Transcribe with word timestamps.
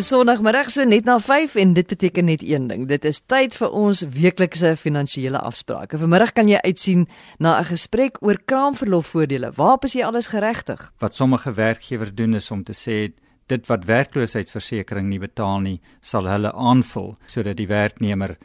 Dis 0.00 0.08
Sondagmiddag 0.08 0.70
so 0.72 0.84
net 0.88 1.04
na 1.04 1.18
5 1.20 1.58
en 1.60 1.74
dit 1.76 1.84
beteken 1.84 2.24
net 2.24 2.40
een 2.40 2.70
ding. 2.70 2.86
Dit 2.88 3.04
is 3.04 3.18
tyd 3.28 3.52
vir 3.52 3.74
ons 3.76 3.98
weeklikse 4.14 4.70
finansiële 4.80 5.42
afsprake. 5.44 5.98
Vanmiddag 6.00 6.32
kan 6.32 6.48
jy 6.48 6.56
uitsien 6.64 7.04
na 7.38 7.58
'n 7.60 7.68
gesprek 7.68 8.16
oor 8.24 8.40
kraamverlofvoordele. 8.44 9.52
Waarop 9.56 9.84
is 9.84 9.92
jy 9.92 10.04
alles 10.04 10.26
geregtig? 10.32 10.92
Wat 10.98 11.14
sommige 11.14 11.52
werkgewers 11.52 12.14
doen 12.14 12.34
is 12.34 12.50
om 12.50 12.64
te 12.64 12.72
sê 12.72 13.12
dit 13.46 13.66
wat 13.66 13.84
werkloosheidsversekering 13.84 15.08
nie 15.08 15.18
betaal 15.18 15.60
nie, 15.60 15.80
sal 16.00 16.24
hulle 16.24 16.52
aanvul 16.52 17.18
sodat 17.26 17.56
die 17.56 17.68
werknemer 17.68 18.38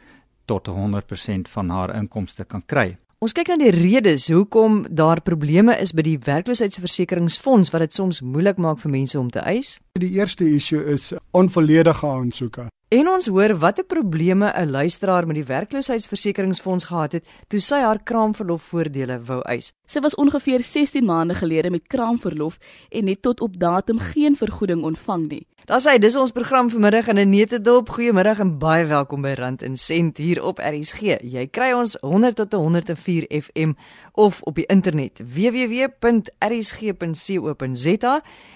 tot 0.44 0.68
100% 0.68 1.48
van 1.48 1.70
haar 1.70 1.94
inkomste 1.94 2.44
kan 2.44 2.62
kry. 2.66 2.98
Ons 3.26 3.34
kyk 3.34 3.48
na 3.50 3.56
die 3.58 3.72
redes 3.74 4.28
hoekom 4.30 4.84
daar 4.86 5.18
probleme 5.26 5.74
is 5.82 5.90
by 5.98 6.04
die 6.06 6.18
werkloosheidsversekeringsfonds 6.28 7.72
wat 7.74 7.82
dit 7.82 7.96
soms 7.96 8.20
moeilik 8.22 8.60
maak 8.62 8.78
vir 8.84 8.92
mense 8.92 9.18
om 9.18 9.32
te 9.34 9.42
eis. 9.42 9.72
Die 9.98 10.12
eerste 10.14 10.46
issue 10.46 10.84
is 10.94 11.08
onvolledige 11.34 12.06
aansoeke. 12.06 12.68
En 12.88 13.08
ons 13.10 13.26
hoor 13.26 13.56
watter 13.58 13.84
probleme 13.84 14.52
'n 14.54 14.70
luisteraar 14.70 15.26
met 15.26 15.34
die 15.34 15.44
werkloosheidsversekeringsfonds 15.44 16.84
gehad 16.84 17.12
het 17.12 17.24
toe 17.48 17.60
sy 17.60 17.80
haar 17.80 18.02
kraamverlofvoordele 18.02 19.20
wou 19.24 19.40
eis. 19.42 19.72
Sy 19.86 20.00
was 20.00 20.14
ongeveer 20.14 20.62
16 20.64 21.04
maande 21.04 21.34
gelede 21.34 21.70
met 21.70 21.86
kraamverlof 21.86 22.58
en 22.88 23.06
het 23.06 23.22
tot 23.22 23.40
op 23.40 23.58
datum 23.58 23.98
geen 23.98 24.36
vergoeding 24.36 24.82
ontvang 24.82 25.28
nie. 25.28 25.46
Daar 25.66 25.80
sê 25.82 25.96
dis 25.98 26.14
ons 26.16 26.30
program 26.30 26.70
vanmiddag 26.70 27.08
in 27.08 27.18
'n 27.18 27.30
netedop. 27.30 27.88
Goeiemiddag 27.88 28.38
en 28.38 28.58
baie 28.58 28.84
welkom 28.84 29.22
by 29.22 29.34
Rand 29.34 29.62
en 29.62 29.76
Sent 29.76 30.16
hier 30.16 30.42
op 30.42 30.58
RSG. 30.58 31.00
Jy 31.22 31.46
kry 31.50 31.72
ons 31.72 31.96
100 32.00 32.36
tot 32.36 32.52
104 32.52 33.24
FM 33.28 33.72
of 34.12 34.42
op 34.42 34.54
die 34.54 34.66
internet 34.66 35.20
www.rsg.co.za. 35.34 36.34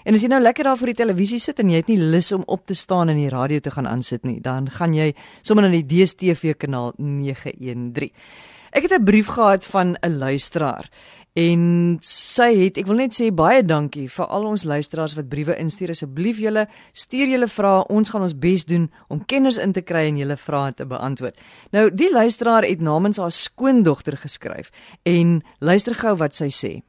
En 0.05 0.15
as 0.15 0.21
jy 0.21 0.29
nou 0.29 0.43
lekker 0.43 0.65
daar 0.65 0.77
voor 0.77 0.87
die 0.87 0.95
televisie 0.95 1.39
sit 1.39 1.59
en 1.59 1.69
jy 1.71 1.77
het 1.77 1.87
nie 1.87 1.99
lus 1.99 2.33
om 2.33 2.43
op 2.47 2.67
te 2.67 2.75
staan 2.75 3.09
en 3.09 3.17
die 3.17 3.29
radio 3.29 3.59
te 3.59 3.71
gaan 3.71 3.89
aansit 3.89 4.23
nie, 4.23 4.30
dan 4.39 4.71
gaan 4.71 4.95
jy 4.95 5.11
sommer 5.43 5.67
na 5.67 5.73
die 5.75 5.87
DStv 5.87 6.55
kanaal 6.63 6.93
913. 6.97 8.15
Ek 8.71 8.83
het 8.87 8.93
'n 8.93 9.05
brief 9.05 9.27
gehad 9.27 9.67
van 9.67 9.97
'n 10.03 10.19
luisteraar 10.19 10.89
en 11.35 11.99
sy 12.01 12.55
het 12.65 12.79
ek 12.79 12.87
wil 12.87 12.97
net 12.97 13.15
sê 13.15 13.31
baie 13.35 13.63
dankie 13.63 14.09
vir 14.09 14.27
al 14.27 14.47
ons 14.47 14.65
luisteraars 14.65 15.15
wat 15.15 15.29
briewe 15.29 15.57
instuur. 15.57 15.91
Asseblief 15.91 16.39
julle 16.39 16.67
stuur 16.93 17.29
julle 17.29 17.49
vrae. 17.49 17.85
Ons 17.89 18.11
gaan 18.11 18.23
ons 18.23 18.39
bes 18.39 18.65
doen 18.65 18.91
om 19.09 19.25
kenners 19.25 19.57
in 19.57 19.73
te 19.73 19.83
kry 19.83 20.09
en 20.09 20.17
julle 20.17 20.37
vrae 20.37 20.73
te 20.75 20.87
beantwoord. 20.87 21.37
Nou 21.73 21.91
die 21.91 22.13
luisteraar 22.13 22.63
het 22.63 22.81
namens 22.81 23.19
haar 23.19 23.31
skoondogter 23.31 24.17
geskryf 24.17 24.71
en 25.03 25.43
luister 25.59 25.95
gou 25.95 26.17
wat 26.17 26.35
sy 26.35 26.49
sê 26.49 26.83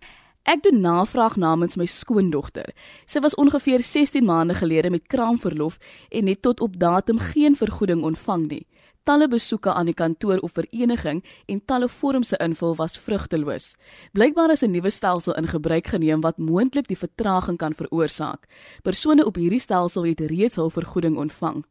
Ek 0.43 0.63
doen 0.65 0.79
navraag 0.81 1.35
namens 1.37 1.75
my 1.77 1.85
skoondogter. 1.85 2.71
Sy 3.05 3.21
was 3.21 3.35
ongeveer 3.37 3.83
16 3.85 4.25
maande 4.25 4.55
gelede 4.57 4.89
met 4.89 5.05
kraamverlof 5.07 5.77
en 6.09 6.27
het 6.27 6.41
tot 6.41 6.61
op 6.65 6.79
datum 6.79 7.19
geen 7.19 7.55
vergoeding 7.55 8.01
ontvang 8.03 8.47
nie. 8.49 8.65
Talle 9.05 9.27
besoeke 9.27 9.73
aan 9.73 9.85
die 9.85 9.97
kantoor 9.97 10.41
of 10.41 10.57
vereniging 10.57 11.23
en 11.45 11.61
talle 11.65 11.89
vorms 11.89 12.33
se 12.33 12.37
invul 12.41 12.75
was 12.75 12.97
vrugteloos. 12.97 13.75
Blykbaar 14.13 14.51
is 14.51 14.63
'n 14.63 14.71
nuwe 14.71 14.89
stelsel 14.89 15.33
in 15.33 15.47
gebruik 15.47 15.87
geneem 15.87 16.21
wat 16.21 16.37
moontlik 16.37 16.87
die 16.87 16.97
vertraging 16.97 17.57
kan 17.57 17.73
veroorsaak. 17.73 18.47
Persone 18.81 19.25
op 19.25 19.35
hierdie 19.35 19.59
stelsel 19.59 20.05
het 20.05 20.19
reeds 20.19 20.55
hul 20.55 20.69
vergoeding 20.69 21.17
ontvang. 21.17 21.65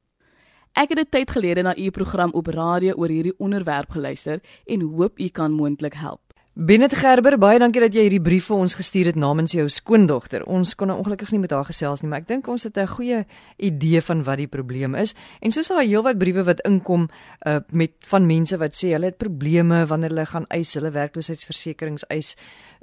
Ek 0.75 0.89
het 0.89 0.99
'n 0.99 1.11
tyd 1.11 1.31
gelede 1.31 1.63
na 1.63 1.77
u 1.77 1.91
program 1.91 2.33
op 2.33 2.47
radio 2.47 2.95
oor 2.95 3.09
hierdie 3.09 3.39
onderwerp 3.39 3.91
geluister 3.91 4.41
en 4.67 4.81
hoop 4.81 5.19
u 5.19 5.29
kan 5.29 5.53
moontlik 5.53 5.95
help. 5.95 6.30
Benet 6.59 6.97
Gerber, 6.99 7.37
baie 7.39 7.61
dankie 7.63 7.79
dat 7.79 7.95
jy 7.95 8.03
hierdie 8.09 8.23
brief 8.27 8.49
vir 8.51 8.59
ons 8.65 8.73
gestuur 8.75 9.13
het 9.13 9.19
namens 9.23 9.53
jou 9.55 9.69
skoondogter. 9.71 10.43
Ons 10.51 10.73
kon 10.75 10.91
nou 10.91 10.97
ongelukkig 10.99 11.31
nie 11.31 11.39
met 11.45 11.53
haar 11.55 11.69
gesels 11.69 12.03
nie, 12.03 12.09
maar 12.11 12.25
ek 12.25 12.27
dink 12.27 12.49
ons 12.51 12.67
het 12.67 12.77
'n 12.77 12.91
goeie 12.91 13.25
idee 13.57 14.01
van 14.03 14.25
wat 14.27 14.39
die 14.39 14.49
probleem 14.49 14.97
is. 14.97 15.15
En 15.41 15.53
soos 15.53 15.69
daar 15.69 15.87
heelwat 15.87 16.19
briewe 16.19 16.43
wat 16.43 16.61
inkom 16.67 17.09
uh 17.47 17.61
met 17.71 17.93
van 18.01 18.27
mense 18.27 18.59
wat 18.59 18.75
sê 18.75 18.91
hulle 18.91 19.07
het 19.07 19.19
probleme 19.19 19.87
wanneer 19.87 20.11
hulle 20.11 20.27
gaan 20.27 20.47
eis 20.49 20.75
hulle 20.75 20.91
werkloosheidsversekerings 20.91 22.05
eis 22.09 22.37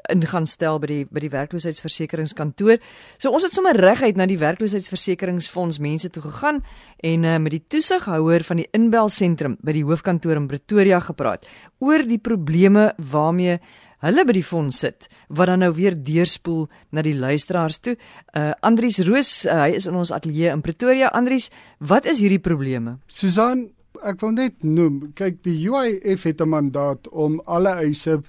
in 0.10 0.26
gaan 0.26 0.46
stel 0.48 0.80
by 0.80 0.88
die 0.88 1.06
by 1.10 1.22
die 1.24 1.32
werkloosheidsversekeringskantoor. 1.34 2.78
So 3.18 3.34
ons 3.36 3.46
het 3.48 3.56
sommer 3.56 3.78
reguit 3.78 4.18
na 4.18 4.28
die 4.30 4.40
werkloosheidsversekeringsfonds 4.42 5.82
mense 5.84 6.12
toe 6.14 6.24
gegaan 6.24 6.62
en 7.04 7.26
uh, 7.26 7.38
met 7.42 7.58
die 7.58 7.64
toesighouer 7.68 8.46
van 8.48 8.62
die 8.62 8.70
inbelsentrum 8.78 9.58
by 9.66 9.76
die 9.76 9.86
hoofkantoor 9.88 10.40
in 10.40 10.48
Pretoria 10.48 11.02
gepraat 11.04 11.48
oor 11.84 12.06
die 12.08 12.22
probleme 12.22 12.92
waarmee 12.98 13.60
hulle 14.06 14.26
by 14.30 14.36
die 14.38 14.46
fonds 14.46 14.84
sit 14.84 15.08
wat 15.34 15.50
dan 15.50 15.64
nou 15.66 15.72
weer 15.74 15.96
deurspoel 15.98 16.68
na 16.94 17.02
die 17.06 17.16
luisteraars 17.18 17.80
toe. 17.82 17.96
Uh 18.38 18.54
Andries 18.62 19.02
Roos, 19.08 19.46
uh, 19.46 19.64
hy 19.66 19.80
is 19.80 19.90
in 19.90 19.98
ons 19.98 20.14
ateljee 20.14 20.54
in 20.54 20.62
Pretoria. 20.62 21.10
Andries, 21.18 21.50
wat 21.80 22.06
is 22.06 22.22
hierdie 22.22 22.42
probleme? 22.44 23.00
Susan, 23.08 23.68
ek 24.06 24.22
wil 24.22 24.36
net 24.38 24.62
noem, 24.64 25.02
kyk 25.18 25.42
die 25.48 25.58
UIF 25.66 26.28
het 26.30 26.42
'n 26.42 26.50
mandaat 26.50 27.10
om 27.10 27.42
alle 27.46 27.74
eise 27.82 28.22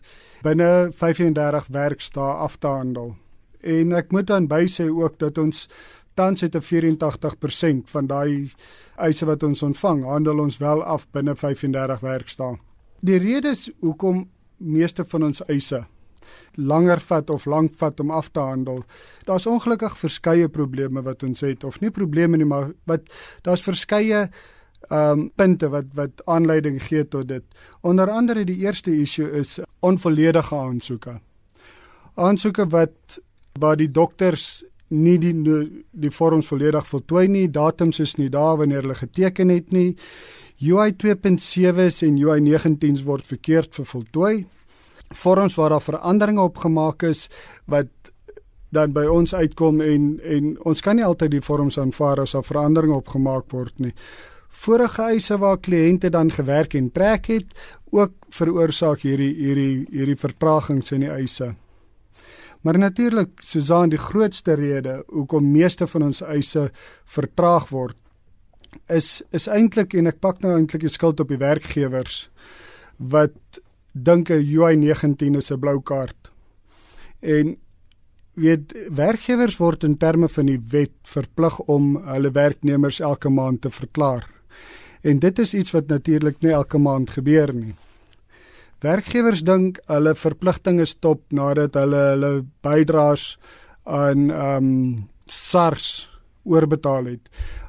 binne 0.43 0.91
35 0.93 1.67
werkdae 1.67 2.33
af 2.33 2.57
te 2.57 2.67
handel. 2.67 3.17
En 3.61 3.93
ek 3.93 4.13
moet 4.13 4.27
dan 4.27 4.49
bysê 4.49 4.89
ook 4.89 5.19
dat 5.19 5.39
ons 5.39 5.69
tans 6.15 6.41
het 6.41 6.55
'n 6.55 6.63
84% 6.63 7.91
van 7.91 8.07
daai 8.07 8.53
eise 8.97 9.25
wat 9.27 9.43
ons 9.43 9.63
ontvang, 9.63 10.05
handel 10.05 10.39
ons 10.39 10.59
wel 10.59 10.83
af 10.83 11.07
binne 11.11 11.37
35 11.37 12.01
werkdae. 12.01 12.59
Die 13.01 13.19
rede 13.19 13.49
is 13.49 13.71
hoekom 13.81 14.29
meeste 14.57 15.05
van 15.05 15.23
ons 15.23 15.45
eise 15.47 15.87
langer 16.59 17.01
vat 17.01 17.31
of 17.31 17.47
lank 17.47 17.75
vat 17.79 18.01
om 18.01 18.11
af 18.11 18.31
te 18.35 18.41
handel. 18.41 18.83
Daar's 19.25 19.47
ongelukkig 19.47 19.99
verskeie 19.99 20.49
probleme 20.49 21.03
wat 21.03 21.23
ons 21.23 21.41
het 21.41 21.65
of 21.65 21.81
nie 21.81 21.91
probleme 21.91 22.37
nie, 22.37 22.49
maar 22.49 22.73
wat 22.85 23.09
daar's 23.47 23.63
verskeie 23.63 24.29
um 24.91 25.31
punte 25.37 25.69
wat 25.69 25.85
wat 25.95 26.23
aanleiding 26.25 26.81
gee 26.83 27.09
tot 27.09 27.29
dit. 27.29 27.45
Onder 27.81 28.11
andere 28.11 28.45
die 28.45 28.57
eerste 28.65 28.95
issue 29.01 29.31
is 29.31 29.59
onvolledige 29.81 30.57
aansoeke. 30.57 31.21
Aansoeke 32.15 32.67
wat 32.67 33.21
waar 33.59 33.77
die 33.77 33.91
dokters 33.91 34.65
nie 34.89 35.19
die 35.19 35.35
die 35.91 36.11
vorms 36.11 36.47
volledig 36.49 36.87
voltooi 36.87 37.27
nie, 37.29 37.49
datums 37.51 37.99
is 38.01 38.17
nie 38.17 38.29
daar 38.29 38.57
wanneer 38.57 38.83
hulle 38.83 38.95
geteken 38.95 39.49
het 39.49 39.73
nie. 39.73 39.97
UI 40.59 40.93
2.7 40.93 42.07
en 42.07 42.17
UI 42.19 42.41
19s 42.41 43.05
word 43.05 43.27
verkeerd 43.27 43.75
vervoltooi. 43.75 44.47
Vorms 45.15 45.55
waar 45.55 45.71
daar 45.71 45.83
veranderinge 45.83 46.41
opgemaak 46.41 47.03
is 47.03 47.29
wat 47.67 47.89
dan 48.71 48.93
by 48.93 49.07
ons 49.09 49.35
uitkom 49.35 49.81
en 49.81 50.09
en 50.23 50.57
ons 50.69 50.81
kan 50.81 50.97
nie 50.97 51.05
altyd 51.05 51.31
die 51.31 51.45
vorms 51.45 51.79
aanvaar 51.79 52.21
as 52.21 52.35
daar 52.37 52.45
veranderinge 52.45 52.99
opgemaak 52.99 53.49
word 53.53 53.79
nie 53.79 53.95
vorige 54.59 55.03
eise 55.13 55.39
waar 55.39 55.61
kliënte 55.63 56.11
dan 56.11 56.33
gewerk 56.35 56.75
en 56.75 56.91
trek 56.93 57.31
het 57.31 57.55
ook 57.95 58.13
veroorsaak 58.35 59.05
hierdie 59.07 59.33
hierdie 59.39 59.87
hierdie 59.91 60.19
vertragings 60.19 60.93
in 60.93 61.07
die 61.07 61.13
eise. 61.15 61.55
Maar 62.67 62.79
natuurlik 62.79 63.39
Susan 63.45 63.93
die 63.93 64.01
grootste 64.03 64.59
rede 64.59 65.03
hoekom 65.07 65.53
meeste 65.53 65.87
van 65.87 66.09
ons 66.11 66.23
eise 66.27 66.69
vertraag 67.07 67.69
word 67.71 67.97
is 68.93 69.23
is 69.33 69.47
eintlik 69.49 69.95
en 69.95 70.11
ek 70.11 70.21
pak 70.21 70.43
nou 70.43 70.57
eintlik 70.57 70.85
die 70.85 70.93
skuld 70.93 71.21
op 71.21 71.31
die 71.33 71.41
werkgewers 71.41 72.27
wat 72.99 73.63
dink 73.95 74.31
'n 74.31 74.43
UI 74.43 74.77
19 74.77 75.35
is 75.35 75.51
'n 75.53 75.61
blou 75.61 75.81
kaart. 75.81 76.31
En 77.21 77.57
weet 78.35 78.75
werkgewers 78.91 79.57
word 79.57 79.85
in 79.85 79.97
terme 79.97 80.29
van 80.29 80.47
die 80.47 80.61
wet 80.71 80.99
verplig 81.03 81.59
om 81.59 81.97
hulle 81.97 82.31
werknemers 82.31 83.01
elke 83.01 83.29
maand 83.29 83.61
te 83.61 83.71
verklaar. 83.71 84.38
En 85.09 85.21
dit 85.23 85.39
is 85.39 85.55
iets 85.57 85.73
wat 85.73 85.89
natuurlik 85.89 86.43
nie 86.45 86.53
elke 86.53 86.79
maand 86.79 87.11
gebeur 87.17 87.53
nie. 87.55 87.75
Werkgewers 88.85 89.41
dink 89.43 89.81
hulle 89.91 90.13
verpligtinge 90.15 90.85
stop 90.87 91.25
nadat 91.35 91.79
hulle 91.81 92.03
hulle 92.13 92.33
bydraes 92.67 93.33
aan 93.85 94.29
ehm 94.31 94.69
um, 94.69 95.09
SARS 95.29 96.09
oorbetaal 96.49 97.05
het. 97.05 97.27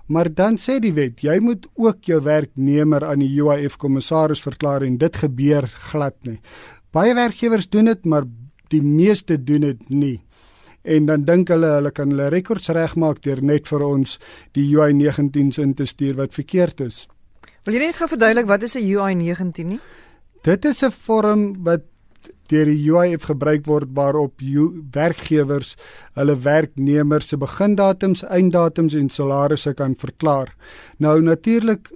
Maar 0.07 0.29
dan 0.33 0.57
sê 0.57 0.79
die 0.81 0.93
wet, 0.95 1.19
jy 1.21 1.35
moet 1.43 1.67
ook 1.75 2.07
jou 2.07 2.21
werknemer 2.23 3.03
aan 3.05 3.19
die 3.19 3.41
UIF 3.41 3.75
kommissaris 3.77 4.41
verklaar 4.41 4.85
en 4.87 4.95
dit 4.97 5.19
gebeur 5.21 5.67
glad 5.91 6.15
nie. 6.23 6.39
Baie 6.95 7.13
werkgewers 7.13 7.69
doen 7.69 7.91
dit, 7.91 8.05
maar 8.05 8.25
die 8.73 8.81
meeste 8.81 9.37
doen 9.43 9.67
dit 9.67 9.89
nie. 9.89 10.17
En 10.81 11.05
dan 11.05 11.25
dink 11.27 11.51
hulle 11.53 11.75
hulle 11.75 11.91
kan 11.91 12.09
hulle 12.09 12.31
rekords 12.33 12.71
regmaak 12.73 13.21
deur 13.25 13.43
net 13.43 13.67
vir 13.67 13.85
ons 13.85 14.17
die 14.57 14.65
UI 14.71 14.95
19s 14.97 15.59
in 15.61 15.75
te 15.75 15.85
stuur 15.85 16.17
wat 16.21 16.33
verkeerd 16.33 16.81
is. 16.87 17.07
Wil 17.69 17.77
jy 17.77 17.85
net 17.85 17.99
gou 18.01 18.07
verduidelik 18.09 18.47
wat 18.49 18.63
is 18.65 18.73
'n 18.75 18.81
UI 18.81 19.13
19 19.13 19.67
nie? 19.67 19.79
Dit 20.41 20.65
is 20.65 20.81
'n 20.81 20.89
vorm 20.89 21.63
wat 21.63 21.83
deur 22.47 22.65
die 22.65 22.89
UIF 22.89 23.23
gebruik 23.29 23.67
word 23.67 23.89
waarop 23.93 24.41
werkgewers 24.91 25.75
hulle 26.15 26.35
werknemers 26.35 27.27
se 27.27 27.37
begindatums, 27.37 28.23
einddatums 28.23 28.95
en 28.95 29.09
salarisse 29.09 29.73
kan 29.73 29.95
verklaar. 29.95 30.55
Nou 30.97 31.21
natuurlik 31.21 31.91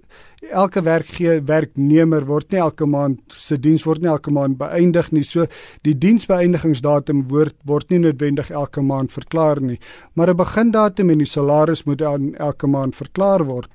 elke 0.52 0.82
werkgewer 0.82 1.44
werknemer 1.46 2.26
word 2.26 2.52
nie 2.52 2.60
elke 2.60 2.86
maand 2.86 3.20
se 3.28 3.58
diens 3.58 3.84
word 3.84 4.02
nie 4.02 4.10
elke 4.10 4.32
maand 4.32 4.58
beëindig 4.58 5.12
nie. 5.12 5.24
So 5.24 5.48
die 5.82 5.98
diensbeëindigingsdatum 5.98 7.28
word 7.30 7.56
word 7.66 7.90
nie 7.90 8.00
noodwendig 8.00 8.52
elke 8.52 8.82
maand 8.82 9.12
verklaar 9.12 9.62
nie, 9.62 9.80
maar 10.14 10.30
'n 10.30 10.38
begindatum 10.38 11.10
en 11.10 11.18
die 11.18 11.26
salaris 11.26 11.84
moet 11.86 12.02
aan 12.02 12.36
elke 12.36 12.68
maand 12.68 12.96
verklaar 12.96 13.46
word. 13.46 13.73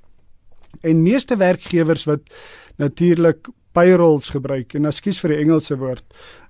En 0.80 1.02
meeste 1.02 1.36
werkgewers 1.36 2.04
wat 2.04 2.20
natuurlik 2.76 3.48
payrolls 3.72 4.30
gebruik 4.30 4.74
en 4.74 4.84
ekskuus 4.84 5.20
vir 5.20 5.34
die 5.34 5.42
Engelse 5.44 5.76
woord, 5.76 6.04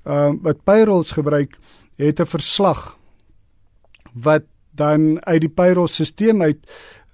ehm 0.04 0.38
uh, 0.38 0.42
wat 0.42 0.64
payrolls 0.64 1.12
gebruik, 1.12 1.56
het 1.96 2.20
'n 2.20 2.26
verslag 2.26 2.96
wat 4.12 4.44
dan 4.78 5.18
uit 5.26 5.40
die 5.40 5.50
payroll-stelsel 5.50 6.40
uit 6.40 6.58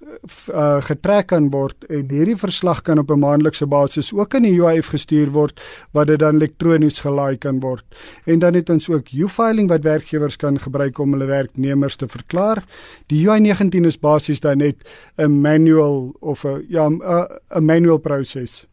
uh, 0.05 0.81
getrek 0.85 1.27
kan 1.31 1.49
word 1.53 1.85
en 1.89 2.09
hierdie 2.09 2.37
verslag 2.37 2.81
kan 2.85 2.99
op 3.01 3.11
'n 3.11 3.19
maandelikse 3.19 3.65
basis 3.65 4.13
ook 4.13 4.33
in 4.33 4.43
die 4.43 4.59
UIF 4.59 4.87
gestuur 4.93 5.31
word 5.31 5.61
wat 5.93 6.07
dit 6.07 6.19
dan 6.19 6.35
elektronies 6.35 6.99
gelaai 6.99 7.37
kan 7.37 7.59
word. 7.59 7.85
En 8.25 8.39
dan 8.39 8.53
het 8.53 8.69
ons 8.69 8.89
ook 8.89 9.11
U-filing 9.11 9.69
wat 9.69 9.83
werkgewers 9.83 10.35
kan 10.35 10.59
gebruik 10.59 10.99
om 10.99 11.11
hulle 11.11 11.25
werknemers 11.25 11.95
te 11.95 12.07
verklaar. 12.07 12.63
Die 13.07 13.27
UI19 13.27 13.85
is 13.85 13.99
basies 13.99 14.39
dan 14.39 14.57
net 14.57 14.75
'n 15.17 15.41
manual 15.41 16.15
of 16.19 16.45
'n 16.45 16.65
ja 16.69 16.89
'n 16.89 17.65
manual 17.65 17.97
proses. 17.97 18.65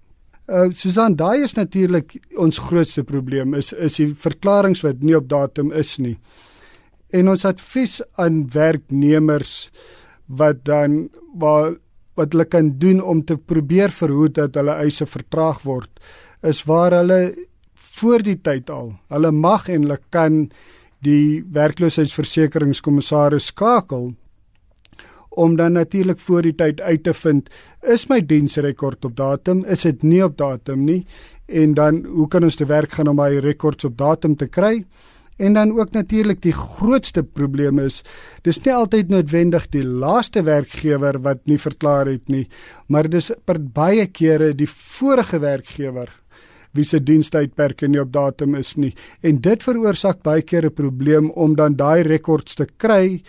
Uh 0.48 0.68
Susan, 0.74 1.16
daai 1.16 1.42
is 1.42 1.54
natuurlik 1.54 2.18
ons 2.36 2.58
grootste 2.58 3.04
probleem 3.04 3.54
is 3.54 3.72
is 3.72 3.96
die 3.96 4.14
verklaringe 4.14 4.82
wat 4.82 5.00
nie 5.00 5.16
op 5.16 5.28
datum 5.28 5.72
is 5.72 5.96
nie. 5.98 6.18
En 7.10 7.28
ons 7.28 7.44
advies 7.44 8.00
aan 8.16 8.48
werknemers 8.50 9.70
wat 10.26 10.64
dan 10.64 11.08
waar 11.34 11.74
wat 12.14 12.32
hulle 12.32 12.44
kan 12.44 12.78
doen 12.78 13.00
om 13.00 13.24
te 13.24 13.36
probeer 13.36 13.90
verhoed 13.90 14.34
dat 14.36 14.54
hulle 14.54 14.74
eise 14.84 15.06
vertraag 15.06 15.62
word 15.64 15.90
is 16.42 16.64
waar 16.68 16.92
hulle 16.92 17.20
voor 17.74 18.22
die 18.22 18.38
tyd 18.40 18.70
al 18.70 18.92
hulle 19.12 19.32
mag 19.32 19.68
en 19.68 19.86
hulle 19.86 19.98
kan 20.10 20.44
die 21.02 21.42
werkloosheidsversekeringskommissaris 21.52 23.50
skakel 23.52 24.12
om 25.32 25.56
dan 25.56 25.72
natuurlik 25.72 26.20
voor 26.20 26.42
die 26.42 26.54
tyd 26.54 26.80
uit 26.80 27.04
te 27.04 27.14
vind 27.14 27.48
is 27.94 28.06
my 28.08 28.20
diensrekord 28.20 29.04
op 29.08 29.16
datum 29.16 29.64
is 29.64 29.86
dit 29.88 30.02
nie 30.02 30.22
op 30.24 30.36
datum 30.36 30.84
nie 30.84 31.02
en 31.48 31.74
dan 31.74 32.04
hoe 32.04 32.28
kan 32.28 32.44
ons 32.44 32.56
te 32.56 32.68
werk 32.68 32.92
gaan 32.92 33.08
om 33.08 33.16
my 33.16 33.30
rekords 33.44 33.84
op 33.88 33.96
datum 33.98 34.36
te 34.36 34.46
kry 34.46 34.84
En 35.42 35.52
dan 35.52 35.72
ook 35.74 35.90
natuurlik 35.90 36.42
die 36.42 36.54
grootste 36.54 37.22
probleem 37.22 37.80
is 37.82 38.02
dis 38.46 38.60
nie 38.62 38.74
altyd 38.74 39.08
noodwendig 39.10 39.64
die 39.74 39.82
laaste 39.82 40.44
werkgewer 40.46 41.18
wat 41.24 41.40
nie 41.50 41.58
verklaar 41.58 42.06
het 42.06 42.28
nie, 42.30 42.44
maar 42.86 43.08
dis 43.10 43.32
per 43.44 43.58
baie 43.58 44.06
kere 44.06 44.52
die 44.54 44.68
vorige 44.70 45.40
werkgewer 45.42 46.12
wie 46.72 46.84
se 46.88 47.02
dienstydperke 47.02 47.88
nie 47.90 48.00
op 48.00 48.12
datum 48.14 48.54
is 48.56 48.76
nie. 48.80 48.92
En 49.20 49.40
dit 49.44 49.64
veroorsaak 49.66 50.22
baie 50.22 50.42
keer 50.42 50.66
'n 50.66 50.74
probleem 50.74 51.30
om 51.30 51.56
dan 51.56 51.76
daai 51.76 52.02
rekords 52.02 52.54
te 52.54 52.66
kry 52.76 53.22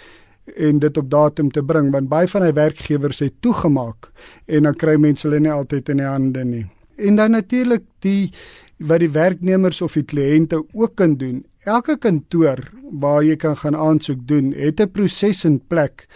en 0.55 0.79
dit 0.79 0.97
op 0.97 1.09
datum 1.09 1.51
te 1.51 1.63
bring 1.63 1.91
want 1.91 2.09
baie 2.09 2.27
van 2.27 2.43
hy 2.43 2.53
werkgewers 2.53 3.19
het 3.19 3.41
toegemaak 3.41 4.11
en 4.47 4.63
dan 4.63 4.75
kry 4.75 4.95
mense 4.95 5.27
hulle 5.27 5.39
nie 5.39 5.51
altyd 5.51 5.89
in 5.89 5.97
die 5.97 6.05
hande 6.05 6.43
nie. 6.45 6.65
En 6.97 7.15
dan 7.15 7.31
natuurlik 7.31 7.83
die 7.99 8.31
wat 8.77 8.99
die 8.99 9.11
werknemers 9.11 9.81
of 9.81 9.93
die 9.93 10.03
kliënte 10.03 10.63
ook 10.73 10.95
kan 10.95 11.17
doen 11.17 11.43
Elke 11.63 11.95
kantoor 11.95 12.59
waar 12.99 13.21
jy 13.23 13.37
kan 13.39 13.55
gaan 13.55 13.75
aansoek 13.79 14.25
doen, 14.27 14.51
het 14.51 14.81
'n 14.81 14.91
proses 14.91 15.45
in 15.45 15.61
plek 15.67 16.07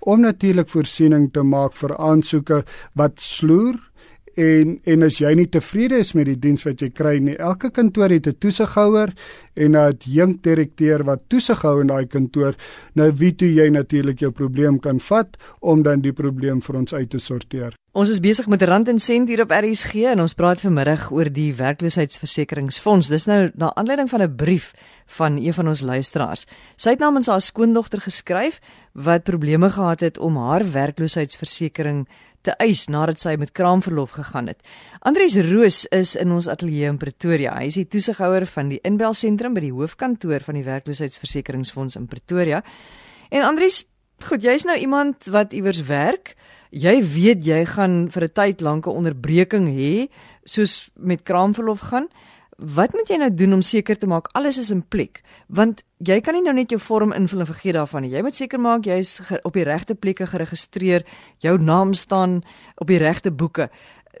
om 0.00 0.20
natuurlik 0.20 0.68
voorsiening 0.68 1.32
te 1.32 1.42
maak 1.42 1.74
vir 1.74 1.96
aansoeke 1.96 2.64
wat 2.94 3.20
sloer 3.20 3.76
en 4.36 4.80
en 4.84 5.02
as 5.02 5.18
jy 5.18 5.34
nie 5.34 5.48
tevrede 5.48 5.98
is 5.98 6.14
met 6.14 6.26
die 6.26 6.38
diens 6.38 6.64
wat 6.64 6.80
jy 6.80 6.90
kry 6.90 7.18
nie, 7.18 7.36
elke 7.36 7.70
kantoor 7.70 8.08
het 8.08 8.26
'n 8.26 8.38
toesighouer 8.38 9.12
en 9.54 9.70
'n 9.70 9.76
adjunk 9.76 10.42
direkteur 10.42 11.04
wat 11.04 11.28
toesig 11.28 11.60
hou 11.62 11.80
in 11.80 11.88
daai 11.88 12.06
kantoor. 12.06 12.54
Nou 12.94 13.12
wie 13.12 13.34
toe 13.34 13.54
jy 13.54 13.68
natuurlik 13.68 14.18
jou 14.20 14.30
probleem 14.30 14.80
kan 14.80 15.00
vat 15.00 15.36
om 15.60 15.82
dan 15.82 16.00
die 16.00 16.12
probleem 16.12 16.60
vir 16.60 16.76
ons 16.76 16.94
uit 16.94 17.10
te 17.10 17.18
sorteer. 17.18 17.74
Ons 17.96 18.10
is 18.12 18.18
besig 18.20 18.44
met 18.52 18.60
rand 18.68 18.90
en 18.92 18.98
sent 19.00 19.30
hier 19.32 19.40
op 19.40 19.52
RSG 19.56 20.02
en 20.10 20.20
ons 20.20 20.34
praat 20.36 20.60
vanmiddag 20.60 21.06
oor 21.16 21.30
die 21.32 21.54
werkloosheidsversekeringsfonds. 21.56 23.08
Dis 23.08 23.24
nou 23.24 23.38
na 23.56 23.70
aanleiding 23.72 24.10
van 24.10 24.20
'n 24.20 24.36
brief 24.36 24.74
van 25.16 25.38
een 25.40 25.54
van 25.56 25.68
ons 25.68 25.80
luisteraars. 25.80 26.44
Sy 26.76 26.90
het 26.90 26.98
namens 26.98 27.26
haar 27.26 27.40
skoondogter 27.40 28.00
geskryf 28.00 28.60
wat 28.92 29.22
probleme 29.22 29.70
gehad 29.70 30.00
het 30.00 30.18
om 30.18 30.36
haar 30.36 30.72
werkloosheidsversekering 30.72 32.06
te 32.42 32.50
eis 32.50 32.86
nadat 32.86 33.20
sy 33.20 33.34
met 33.38 33.52
kraamverlof 33.52 34.10
gegaan 34.10 34.46
het. 34.46 34.60
Andries 35.00 35.36
Roos 35.36 35.86
is 35.86 36.16
in 36.16 36.30
ons 36.32 36.48
ateljee 36.48 36.88
in 36.88 36.98
Pretoria. 36.98 37.56
Hy 37.56 37.64
is 37.64 37.74
die 37.74 37.88
toesighouer 37.88 38.46
van 38.46 38.68
die 38.68 38.80
inbelsentrum 38.82 39.54
by 39.54 39.60
die 39.60 39.72
hoofkantoor 39.72 40.40
van 40.40 40.54
die 40.54 40.64
werkloosheidsversekeringsfonds 40.64 41.96
in 41.96 42.06
Pretoria. 42.06 42.62
En 43.30 43.42
Andries, 43.42 43.86
goed, 44.18 44.42
jy's 44.42 44.64
nou 44.64 44.76
iemand 44.76 45.24
wat 45.24 45.52
iewers 45.52 45.82
werk. 45.82 46.36
Jy 46.70 47.02
weet 47.02 47.44
jy 47.46 47.64
gaan 47.64 48.08
vir 48.10 48.24
'n 48.24 48.32
tyd 48.32 48.60
lank 48.60 48.86
'n 48.86 48.90
onderbreking 48.90 49.68
hê 49.68 50.08
soos 50.44 50.90
met 50.96 51.22
kraamverlof 51.22 51.80
gaan. 51.80 52.08
Wat 52.58 52.92
moet 52.94 53.08
jy 53.08 53.16
nou 53.16 53.34
doen 53.34 53.52
om 53.52 53.62
seker 53.62 53.98
te 53.98 54.06
maak 54.06 54.28
alles 54.32 54.58
is 54.58 54.70
in 54.70 54.82
plek? 54.82 55.20
Want 55.48 55.82
jy 55.98 56.20
kan 56.20 56.34
nie 56.34 56.42
nou 56.42 56.54
net 56.54 56.70
jou 56.70 56.80
vorm 56.80 57.12
invul 57.12 57.40
en 57.40 57.46
vergeet 57.46 57.74
daarvan 57.74 58.02
nie. 58.02 58.10
Jy 58.10 58.22
moet 58.22 58.34
seker 58.34 58.60
maak 58.60 58.84
jy's 58.84 59.20
op 59.42 59.52
die 59.52 59.64
regte 59.64 59.94
plekke 59.94 60.26
geregistreer, 60.26 61.04
jou 61.38 61.58
naam 61.58 61.94
staan 61.94 62.42
op 62.76 62.86
die 62.86 62.98
regte 62.98 63.30
boeke. 63.30 63.70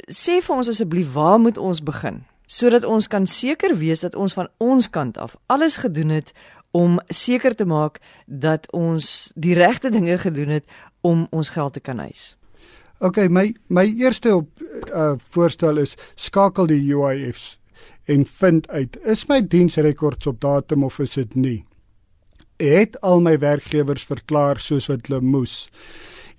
Sê 0.08 0.42
vir 0.42 0.56
ons 0.56 0.68
asseblief 0.68 1.12
waar 1.12 1.38
moet 1.38 1.58
ons 1.58 1.80
begin 1.80 2.24
sodat 2.46 2.84
ons 2.84 3.08
kan 3.10 3.26
seker 3.26 3.74
wees 3.76 4.00
dat 4.00 4.14
ons 4.14 4.32
van 4.32 4.48
ons 4.62 4.90
kant 4.90 5.18
af 5.18 5.36
alles 5.46 5.76
gedoen 5.82 6.14
het 6.14 6.32
om 6.76 6.98
seker 7.08 7.54
te 7.54 7.64
maak 7.64 7.98
dat 8.26 8.66
ons 8.72 9.32
die 9.34 9.54
regte 9.54 9.90
dinge 9.90 10.18
gedoen 10.18 10.54
het 10.58 10.64
om 11.06 11.26
ons 11.30 11.52
geld 11.54 11.76
te 11.76 11.80
kan 11.80 12.02
eis. 12.02 12.34
OK, 13.04 13.26
my 13.28 13.50
my 13.68 13.84
eerste 14.00 14.32
op 14.34 14.64
uh 14.88 15.14
voorstel 15.32 15.78
is 15.82 15.96
skakel 16.14 16.68
die 16.70 16.80
UIFs 16.94 17.58
en 18.08 18.24
vind 18.38 18.68
uit 18.68 18.96
is 19.04 19.26
my 19.28 19.40
diensrekords 19.42 20.26
op 20.26 20.40
datum 20.40 20.84
of 20.84 20.98
is 21.04 21.18
dit 21.18 21.34
nie. 21.34 21.64
Het 22.56 22.96
al 23.04 23.20
my 23.20 23.36
werkgewers 23.38 24.06
verklaar 24.08 24.60
soos 24.62 24.88
wat 24.88 25.10
hulle 25.10 25.20
moes. 25.20 25.66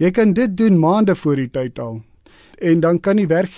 Jy 0.02 0.12
kan 0.12 0.34
dit 0.34 0.58
doen 0.58 0.80
maande 0.80 1.16
voor 1.16 1.38
die 1.38 1.50
tyd 1.54 1.80
al. 1.80 2.02
En 2.58 2.82
dan 2.82 3.00
kan 3.00 3.22
die 3.22 3.30
werk 3.30 3.54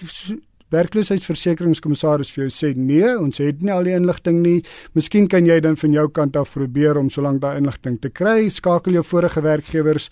werkloosheidsversekeringskommissaris 0.76 2.32
vir 2.36 2.46
jou 2.46 2.54
sê 2.54 2.74
nee, 2.78 3.10
ons 3.18 3.42
het 3.42 3.62
nie 3.62 3.74
al 3.74 3.88
die 3.88 3.96
inligting 3.98 4.42
nie. 4.44 4.60
Miskien 4.98 5.28
kan 5.32 5.48
jy 5.50 5.60
dan 5.66 5.78
van 5.80 5.96
jou 5.96 6.08
kant 6.14 6.38
af 6.40 6.54
probeer 6.54 6.98
om 7.02 7.10
solank 7.10 7.42
daai 7.42 7.58
inligting 7.58 8.00
te 8.02 8.10
kry. 8.10 8.50
Skakel 8.54 9.00
jou 9.00 9.06
vorige 9.06 9.44
werkgewers, 9.46 10.10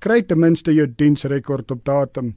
kry 0.00 0.22
ten 0.22 0.40
minste 0.40 0.74
jou 0.74 0.86
diensrekord 0.88 1.70
op 1.70 1.84
datum. 1.84 2.34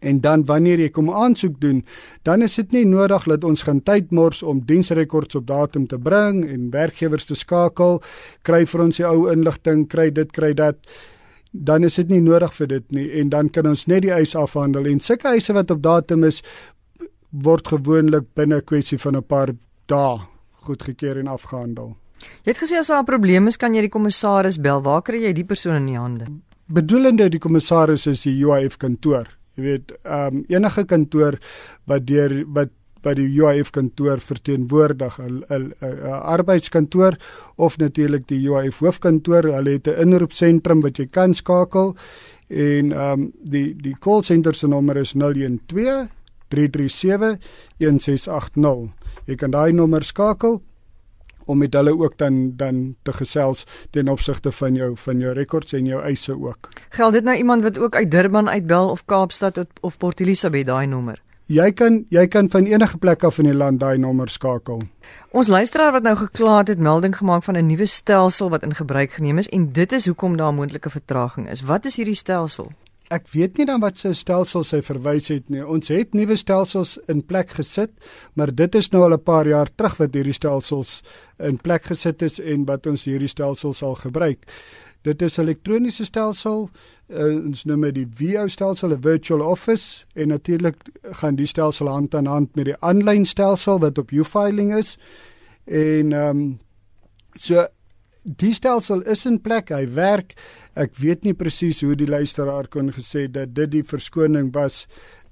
En 0.00 0.20
dan 0.22 0.44
wanneer 0.46 0.78
jy 0.78 0.90
kom 0.94 1.10
aansoek 1.10 1.58
doen, 1.60 1.82
dan 2.22 2.42
is 2.46 2.54
dit 2.60 2.72
nie 2.76 2.84
nodig 2.86 3.24
dat 3.26 3.44
ons 3.44 3.64
gaan 3.66 3.80
tyd 3.82 4.12
mors 4.14 4.44
om 4.46 4.62
diensrekords 4.66 5.40
op 5.40 5.48
datum 5.48 5.88
te 5.90 5.98
bring 5.98 6.44
en 6.46 6.70
werkgewers 6.70 7.26
te 7.26 7.34
skakel, 7.34 7.98
kry 8.46 8.64
vir 8.66 8.84
ons 8.84 9.00
die 9.00 9.06
ou 9.08 9.26
inligting, 9.32 9.88
kry 9.90 10.10
dit, 10.14 10.30
kry 10.32 10.52
dat. 10.54 10.78
Dan 11.50 11.84
is 11.84 11.96
dit 11.98 12.12
nie 12.12 12.22
nodig 12.22 12.52
vir 12.54 12.70
dit 12.70 12.90
nie 12.94 13.08
en 13.18 13.30
dan 13.32 13.48
kan 13.50 13.66
ons 13.66 13.86
net 13.88 14.04
die 14.04 14.14
eis 14.14 14.36
afhandel 14.36 14.86
en 14.86 15.00
sulke 15.00 15.32
eise 15.32 15.56
wat 15.56 15.72
op 15.74 15.80
datum 15.82 16.26
is 16.28 16.42
word 17.30 17.68
gewoonlik 17.68 18.34
binne 18.34 18.56
'n 18.56 18.64
kwessie 18.64 18.98
van 18.98 19.16
'n 19.16 19.22
paar 19.22 19.54
dae 19.86 20.18
goedgekeur 20.66 21.18
en 21.18 21.26
afgehandel. 21.26 21.96
Jy 22.44 22.52
het 22.52 22.58
gesê 22.58 22.78
as 22.78 22.88
daar 22.88 23.02
'n 23.02 23.04
probleem 23.04 23.46
is, 23.46 23.56
kan 23.56 23.74
jy 23.74 23.80
die 23.80 23.96
kommissaris 23.96 24.60
bel. 24.60 24.82
Waar 24.82 25.02
kry 25.02 25.22
jy 25.22 25.32
die 25.32 25.44
persoon 25.44 25.76
in 25.76 25.86
die 25.86 25.98
hande? 25.98 26.26
Bedoelende 26.66 27.28
die 27.28 27.38
kommissaris 27.38 28.06
is 28.06 28.22
die 28.22 28.44
UIF 28.44 28.76
kantoor. 28.76 29.26
Jy 29.56 29.62
weet, 29.62 29.92
ehm 30.04 30.36
um, 30.36 30.44
enige 30.48 30.84
kantoor 30.84 31.38
wat 31.86 32.06
deur 32.06 32.44
wat 32.46 32.68
by 33.02 33.14
die 33.14 33.28
UIF 33.40 33.70
kantoor 33.70 34.20
verteenwoordig 34.20 35.18
'n 35.18 35.84
arbeidskantoor 36.04 37.16
of 37.56 37.76
natuurlik 37.78 38.26
die 38.26 38.48
UIF 38.48 38.78
hoofkantoor, 38.78 39.42
hulle 39.42 39.70
het 39.70 39.86
'n 39.86 40.00
inroepsentrum 40.00 40.80
wat 40.80 40.96
jy 40.96 41.06
kan 41.06 41.34
skakel 41.34 41.96
en 42.48 42.92
ehm 42.92 43.12
um, 43.12 43.32
die 43.42 43.74
die 43.74 43.96
call 43.98 44.22
center 44.22 44.54
se 44.54 44.66
nommer 44.66 44.96
is 44.96 45.12
012 45.12 46.17
337 46.48 47.38
1680. 47.78 48.92
Jy 49.24 49.34
kan 49.34 49.50
daai 49.50 49.72
nommer 49.72 50.04
skakel 50.04 50.62
om 51.48 51.58
met 51.58 51.72
hulle 51.74 51.94
ook 51.96 52.18
dan 52.18 52.56
dan 52.56 52.96
te 53.02 53.12
gesels 53.12 53.64
ten 53.90 54.08
opsigte 54.08 54.52
van 54.52 54.74
jou 54.74 54.96
van 54.96 55.20
jou 55.20 55.32
rekords 55.32 55.72
en 55.72 55.86
jou 55.86 56.02
eise 56.02 56.36
ook. 56.36 56.68
Geld 56.88 57.12
dit 57.12 57.24
nou 57.24 57.36
iemand 57.36 57.62
wat 57.62 57.78
ook 57.78 57.96
uit 57.96 58.10
Durban 58.10 58.48
uitbel 58.48 58.90
of 58.90 59.04
Kaapstad 59.04 59.66
of 59.80 59.96
Port 59.96 60.20
Elizabeth 60.20 60.66
daai 60.66 60.86
nommer? 60.86 61.22
Jy 61.48 61.70
kan 61.72 62.02
jy 62.12 62.26
kan 62.28 62.50
van 62.52 62.66
enige 62.68 62.98
plek 62.98 63.24
af 63.24 63.38
in 63.38 63.46
die 63.48 63.56
land 63.56 63.80
daai 63.80 63.96
nommer 63.98 64.28
skakel. 64.28 64.82
Ons 65.32 65.48
luisteraar 65.48 65.92
wat 65.92 66.04
nou 66.04 66.12
gekla 66.16 66.58
het, 66.58 66.68
het 66.68 66.78
melding 66.78 67.16
gemaak 67.16 67.42
van 67.44 67.56
'n 67.56 67.66
nuwe 67.66 67.86
stelsel 67.86 68.50
wat 68.50 68.62
in 68.62 68.74
gebruik 68.74 69.10
geneem 69.10 69.38
is 69.38 69.48
en 69.48 69.72
dit 69.72 69.92
is 69.92 70.06
hoekom 70.06 70.36
daar 70.36 70.54
moontlike 70.54 70.90
vertraging 70.90 71.50
is. 71.50 71.60
Wat 71.60 71.84
is 71.84 71.96
hierdie 71.96 72.14
stelsel? 72.14 72.72
Ek 73.08 73.28
weet 73.32 73.56
nie 73.56 73.64
dan 73.64 73.80
wat 73.80 73.96
se 73.96 74.10
stelsel 74.12 74.66
sy 74.68 74.82
verwys 74.84 75.30
het 75.32 75.46
nie. 75.48 75.62
Ons 75.64 75.88
het 75.88 76.12
nuwe 76.16 76.36
stelsels 76.36 76.98
in 77.08 77.22
plek 77.24 77.54
gesit, 77.56 77.94
maar 78.36 78.52
dit 78.52 78.74
is 78.76 78.90
nou 78.92 79.02
al 79.06 79.16
'n 79.16 79.22
paar 79.22 79.48
jaar 79.48 79.68
terug 79.76 79.96
wat 79.96 80.14
hierdie 80.14 80.36
stelsels 80.36 81.02
in 81.38 81.56
plek 81.56 81.84
gesit 81.84 82.22
is 82.22 82.38
en 82.38 82.66
wat 82.66 82.86
ons 82.86 83.04
hierdie 83.04 83.28
stelsels 83.28 83.78
sal 83.78 83.94
gebruik. 83.94 84.44
Dit 85.02 85.22
is 85.22 85.38
'n 85.38 85.40
elektroniese 85.40 86.04
stelsel. 86.04 86.68
Uh, 87.08 87.46
ons 87.46 87.64
noem 87.64 87.80
dit 87.80 87.94
die 87.94 88.08
VO 88.10 88.46
stelsel, 88.46 88.92
'n 88.92 89.02
virtual 89.02 89.40
office 89.40 90.04
en 90.14 90.28
natuurlik 90.28 90.76
gaan 91.02 91.36
die 91.36 91.46
stelsel 91.46 91.88
hand 91.88 92.14
aan 92.14 92.26
hand 92.26 92.56
met 92.56 92.64
die 92.64 92.76
aanlyn 92.80 93.24
stelsel 93.24 93.78
wat 93.78 93.98
op 93.98 94.10
U-filing 94.10 94.74
is. 94.74 94.98
En 95.64 96.12
ehm 96.12 96.38
um, 96.38 96.58
so 97.34 97.66
die 98.36 98.52
stelsel 98.54 99.02
is 99.08 99.24
in 99.26 99.40
plek, 99.40 99.72
hy 99.74 99.86
werk. 99.96 100.34
Ek 100.78 100.96
weet 101.00 101.24
nie 101.24 101.34
presies 101.34 101.80
hoe 101.82 101.96
die 101.98 102.08
luisteraar 102.08 102.68
kon 102.70 102.92
gesê 102.94 103.26
dat 103.32 103.54
dit 103.56 103.70
die 103.78 103.84
verskoning 103.86 104.52
was 104.54 104.86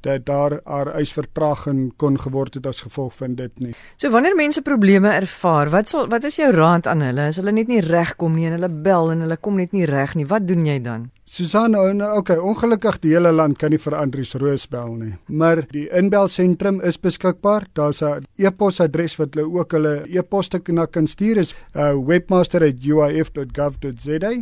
dat 0.06 0.26
daar 0.26 0.60
haar 0.64 0.92
eisvertraging 0.94 1.92
kon 1.98 2.18
geword 2.20 2.54
het 2.54 2.66
as 2.66 2.84
gevolg 2.86 3.14
van 3.16 3.34
dit 3.34 3.60
nie. 3.60 3.74
So 3.96 4.10
wanneer 4.14 4.36
mense 4.38 4.62
probleme 4.62 5.10
ervaar, 5.10 5.70
wat 5.72 5.90
sal 5.90 6.08
wat 6.12 6.24
is 6.28 6.38
jou 6.38 6.52
raad 6.54 6.86
aan 6.86 7.02
hulle 7.02 7.28
as 7.32 7.40
hulle 7.40 7.54
net 7.56 7.70
nie 7.72 7.82
regkom 7.82 8.36
nie 8.36 8.46
en 8.46 8.58
hulle 8.58 8.70
bel 8.70 9.10
en 9.14 9.24
hulle 9.26 9.38
kom 9.40 9.58
net 9.58 9.74
nie 9.74 9.88
reg 9.88 10.14
nie, 10.14 10.28
wat 10.30 10.46
doen 10.46 10.66
jy 10.66 10.78
dan? 10.84 11.10
Susan, 11.36 11.74
okay, 12.16 12.40
ongelukkig 12.40 12.96
die 13.02 13.10
hele 13.12 13.28
land 13.28 13.58
kan 13.60 13.68
nie 13.74 13.80
vir 13.82 13.92
Andries 13.98 14.30
Roos 14.40 14.62
bel 14.72 14.94
nie, 14.96 15.10
maar 15.28 15.60
die 15.68 15.84
inbelsentrum 15.92 16.80
is 16.80 16.96
beskikbaar. 16.96 17.68
Daar's 17.76 18.00
'n 18.02 18.24
e-posadres 18.38 19.18
wat 19.20 19.34
hulle 19.34 19.44
ook 19.44 19.72
hulle 19.72 20.06
e-poste 20.08 20.60
kan 20.60 21.06
stuur 21.06 21.36
is 21.36 21.54
uh, 21.74 21.92
webmaster@uif.gov.za 21.92 24.32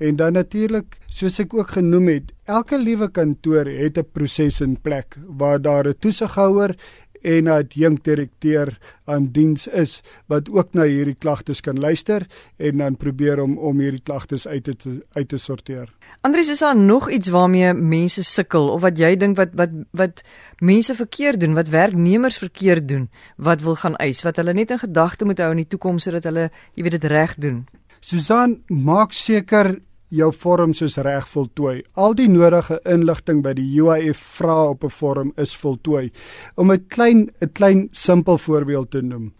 En 0.00 0.16
dan 0.16 0.32
natuurlik, 0.32 0.96
soos 1.12 1.36
ek 1.40 1.54
ook 1.54 1.70
genoem 1.76 2.08
het, 2.08 2.32
elke 2.48 2.78
liewe 2.78 3.10
kantoor 3.10 3.66
het 3.66 3.98
'n 3.98 4.06
proses 4.12 4.60
in 4.60 4.80
plek 4.80 5.16
waar 5.28 5.60
daar 5.60 5.88
'n 5.88 5.94
toesighouer 5.98 6.74
en 7.22 7.44
'n 7.44 7.48
adjunkdirekteur 7.48 8.78
aan 9.04 9.28
diens 9.32 9.66
is 9.66 10.02
wat 10.26 10.50
ook 10.50 10.72
na 10.72 10.82
hierdie 10.82 11.16
klagtes 11.18 11.60
kan 11.60 11.78
luister 11.78 12.26
en 12.56 12.76
dan 12.76 12.96
probeer 12.96 13.40
om 13.42 13.58
om 13.58 13.78
hierdie 13.78 14.02
klagtes 14.02 14.46
uit 14.46 14.64
te 14.64 15.04
uit 15.12 15.28
te 15.28 15.38
sorteer. 15.38 15.92
Andries, 16.20 16.48
is 16.48 16.58
daar 16.58 16.76
nog 16.76 17.10
iets 17.10 17.28
waarmee 17.28 17.72
mense 17.72 18.22
sukkel 18.22 18.68
of 18.68 18.80
wat 18.80 18.98
jy 18.98 19.16
dink 19.16 19.36
wat 19.36 19.48
wat 19.54 19.70
wat 19.90 20.22
mense 20.58 20.94
verkeerd 20.94 21.40
doen, 21.40 21.54
wat 21.54 21.68
werknemers 21.68 22.38
verkeerd 22.38 22.88
doen, 22.88 23.10
wat 23.36 23.62
wil 23.62 23.74
gaan 23.74 23.96
eis, 23.96 24.22
wat 24.22 24.36
hulle 24.36 24.52
net 24.52 24.70
in 24.70 24.78
gedagte 24.78 25.24
moet 25.24 25.38
hou 25.38 25.50
in 25.50 25.62
die 25.64 25.66
toekoms 25.66 26.02
sodat 26.02 26.24
hulle, 26.24 26.50
jy 26.74 26.82
weet 26.82 27.00
dit 27.00 27.04
reg 27.04 27.34
doen? 27.34 27.66
Susan, 28.00 28.62
maak 28.66 29.12
seker 29.12 29.80
jou 30.10 30.30
vorm 30.34 30.74
soos 30.74 30.98
reg 30.98 31.26
voltooi. 31.30 31.80
Al 31.94 32.14
die 32.18 32.28
nodige 32.28 32.80
inligting 32.88 33.42
by 33.44 33.54
die 33.58 33.68
UIF 33.80 34.18
vra 34.38 34.70
op 34.70 34.84
'n 34.84 34.90
vorm 34.90 35.32
is 35.36 35.56
voltooi. 35.56 36.10
Om 36.56 36.72
'n 36.72 36.86
klein 36.88 37.30
'n 37.40 37.52
klein 37.52 37.88
simpel 37.92 38.38
voorbeeld 38.38 38.90
te 38.90 39.02
noem. 39.02 39.32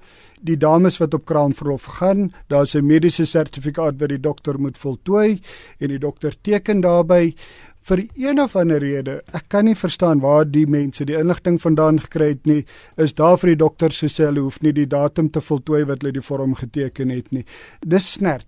Die 0.42 0.56
dames 0.56 0.98
wat 0.98 1.14
op 1.14 1.24
kraamverlof 1.24 1.84
gaan, 1.84 2.30
daar's 2.48 2.74
'n 2.74 2.86
mediese 2.86 3.24
sertifikaat 3.24 4.00
wat 4.00 4.08
die 4.08 4.20
dokter 4.20 4.60
moet 4.60 4.78
voltooi 4.78 5.40
en 5.78 5.88
die 5.88 5.98
dokter 5.98 6.34
teken 6.40 6.80
daarbey 6.80 7.34
vir 7.80 8.06
een 8.14 8.40
of 8.40 8.56
ander 8.56 8.78
rede. 8.78 9.22
Ek 9.32 9.48
kan 9.48 9.64
nie 9.64 9.74
verstaan 9.74 10.20
waar 10.20 10.44
die 10.44 10.66
mense 10.66 11.04
die 11.04 11.16
inligting 11.16 11.60
vandaan 11.60 12.00
gekry 12.00 12.28
het 12.28 12.46
nie. 12.46 12.64
Is 12.96 13.14
daar 13.14 13.38
vir 13.38 13.54
die 13.54 13.56
dokter 13.56 13.90
sê 13.90 14.24
hulle 14.24 14.40
hoef 14.40 14.60
nie 14.62 14.72
die 14.72 14.86
datum 14.86 15.30
te 15.30 15.40
voltooi 15.40 15.84
wat 15.84 16.02
hulle 16.02 16.12
die 16.12 16.24
vorm 16.24 16.54
geteken 16.54 17.10
het 17.10 17.32
nie. 17.32 17.44
Dis 17.86 18.12
snert. 18.12 18.46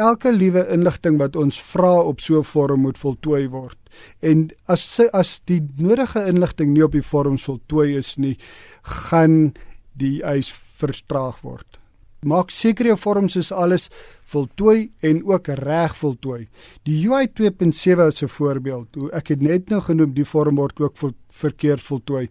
Elke 0.00 0.30
liewe 0.32 0.62
inligting 0.72 1.18
wat 1.20 1.36
ons 1.36 1.58
vra 1.60 1.92
op 2.08 2.22
so 2.24 2.38
'n 2.38 2.44
vorm 2.44 2.80
moet 2.80 2.98
voltooi 2.98 3.48
word. 3.48 3.78
En 4.22 4.48
as 4.66 5.00
as 5.12 5.40
die 5.44 5.60
nodige 5.76 6.24
inligting 6.26 6.72
nie 6.72 6.84
op 6.84 6.92
die 6.92 7.02
vorm 7.02 7.38
voltooi 7.38 7.96
is 7.96 8.16
nie, 8.16 8.38
gaan 8.82 9.52
die 9.92 10.22
eis 10.22 10.52
vertraag 10.52 11.40
word. 11.42 11.79
Maak 12.20 12.50
seker 12.52 12.90
jou 12.90 12.96
vorms 13.00 13.36
is 13.40 13.48
alles 13.52 13.86
voltooi 14.28 14.90
en 15.00 15.22
ook 15.24 15.46
reg 15.62 15.94
voltooi. 15.96 16.48
Die 16.84 16.98
UI 17.08 17.30
2.7 17.32 18.08
is 18.12 18.22
'n 18.22 18.28
voorbeeld. 18.28 18.94
Hoe 18.94 19.10
ek 19.12 19.28
het 19.28 19.40
net 19.40 19.70
nou 19.70 19.80
genoem 19.80 20.12
die 20.12 20.24
vorm 20.24 20.56
word 20.56 20.80
ook 20.80 20.96
vol, 20.96 21.12
verkeerd 21.28 21.80
voltooi. 21.80 22.28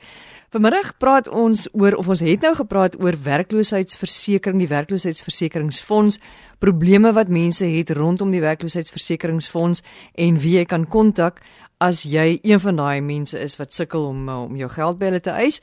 Vanmiddag 0.49 0.95
praat 0.97 1.27
ons 1.29 1.67
oor 1.77 1.93
of 1.93 2.07
ons 2.09 2.23
het 2.25 2.41
nou 2.41 2.55
gepraat 2.57 2.95
oor 2.97 3.13
werkloosheidsversekering, 3.21 4.57
die 4.57 4.69
werkloosheidsversekeringsfonds, 4.71 6.15
probleme 6.57 7.11
wat 7.13 7.29
mense 7.29 7.67
het 7.69 7.91
rondom 7.93 8.31
die 8.33 8.41
werkloosheidsversekeringsfonds 8.41 9.83
en 10.17 10.39
wie 10.41 10.55
jy 10.55 10.63
kan 10.65 10.87
kontak 10.89 11.43
as 11.77 12.01
jy 12.01 12.39
een 12.41 12.63
van 12.63 12.81
daai 12.81 12.97
mense 13.05 13.37
is 13.37 13.59
wat 13.59 13.77
sukkel 13.77 14.07
om 14.09 14.23
om 14.25 14.55
jou 14.57 14.69
geld 14.73 14.97
by 14.97 15.11
hulle 15.11 15.19
te 15.21 15.35
eis. 15.37 15.61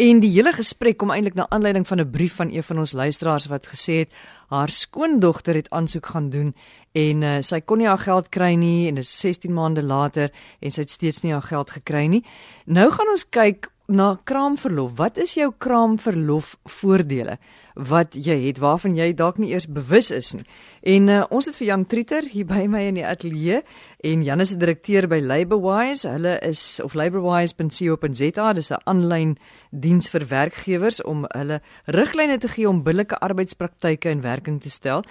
En 0.00 0.22
die 0.24 0.30
hele 0.32 0.54
gesprek 0.56 0.96
kom 0.96 1.12
eintlik 1.12 1.36
na 1.36 1.44
aanleiding 1.52 1.84
van 1.86 2.00
'n 2.00 2.10
brief 2.10 2.34
van 2.40 2.48
een 2.48 2.64
van 2.64 2.78
ons 2.78 2.92
luisteraars 2.92 3.46
wat 3.52 3.68
gesê 3.68 4.08
het 4.08 4.10
haar 4.48 4.68
skoondogter 4.68 5.54
het 5.54 5.70
aansoek 5.70 6.06
gaan 6.06 6.30
doen 6.30 6.54
en 6.92 7.22
uh, 7.22 7.36
sy 7.40 7.60
kon 7.60 7.78
nie 7.78 7.86
haar 7.86 7.98
geld 7.98 8.28
kry 8.28 8.54
nie 8.54 8.88
en 8.88 8.94
dit 8.94 9.04
is 9.04 9.20
16 9.20 9.52
maande 9.52 9.82
later 9.82 10.32
en 10.60 10.70
sy 10.70 10.80
het 10.80 10.90
steeds 10.90 11.20
nie 11.20 11.32
haar 11.32 11.42
geld 11.42 11.70
gekry 11.70 12.06
nie. 12.06 12.24
Nou 12.64 12.90
gaan 12.90 13.10
ons 13.10 13.28
kyk 13.28 13.68
na 13.92 14.16
kraamverlof. 14.24 14.96
Wat 14.96 15.18
is 15.20 15.36
jou 15.38 15.52
kraamverlof 15.58 16.56
voordele 16.80 17.38
wat 17.74 18.16
jy 18.18 18.36
het 18.46 18.58
waarvan 18.60 18.96
jy 18.96 19.12
dalk 19.16 19.38
nie 19.40 19.52
eers 19.52 19.66
bewus 19.70 20.10
is 20.12 20.32
nie. 20.36 20.44
En 20.82 21.08
uh, 21.08 21.22
ons 21.32 21.46
het 21.48 21.56
vir 21.56 21.66
Jan 21.70 21.86
Trieter 21.88 22.26
hier 22.28 22.46
by 22.48 22.66
my 22.68 22.82
in 22.90 22.98
die 23.00 23.06
ateljee 23.06 23.62
en 24.04 24.24
Jan 24.26 24.40
is 24.40 24.52
'n 24.52 24.58
direkteur 24.58 25.08
by 25.08 25.20
Labourwise. 25.20 26.08
Hulle 26.08 26.38
is 26.42 26.80
of 26.84 26.94
labourwise.co.za, 26.94 28.52
dis 28.52 28.70
'n 28.70 28.82
aanlyn 28.84 29.36
diens 29.70 30.10
vir 30.10 30.26
werkgewers 30.28 31.02
om 31.02 31.24
hulle 31.28 31.60
riglyne 31.86 32.38
te 32.38 32.48
gee 32.48 32.68
om 32.68 32.82
billike 32.82 33.18
arbeidspraktyke 33.18 34.10
in 34.10 34.20
werking 34.20 34.60
te 34.60 34.70
stel. 34.70 35.04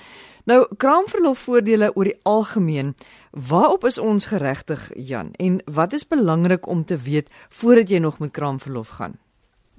Nou, 0.52 0.66
kraamverlofvoordele 0.76 1.94
oor 1.96 2.10
die 2.10 2.18
algemeen, 2.28 2.90
waarop 3.32 3.86
is 3.88 3.98
ons 4.02 4.26
geregtig, 4.28 4.82
Jan? 5.00 5.30
En 5.40 5.62
wat 5.64 5.94
is 5.96 6.04
belangrik 6.08 6.68
om 6.68 6.82
te 6.86 6.98
weet 6.98 7.30
voordat 7.50 7.94
jy 7.94 8.02
nog 8.04 8.18
met 8.20 8.34
kraamverlof 8.36 8.90
gaan? 8.98 9.16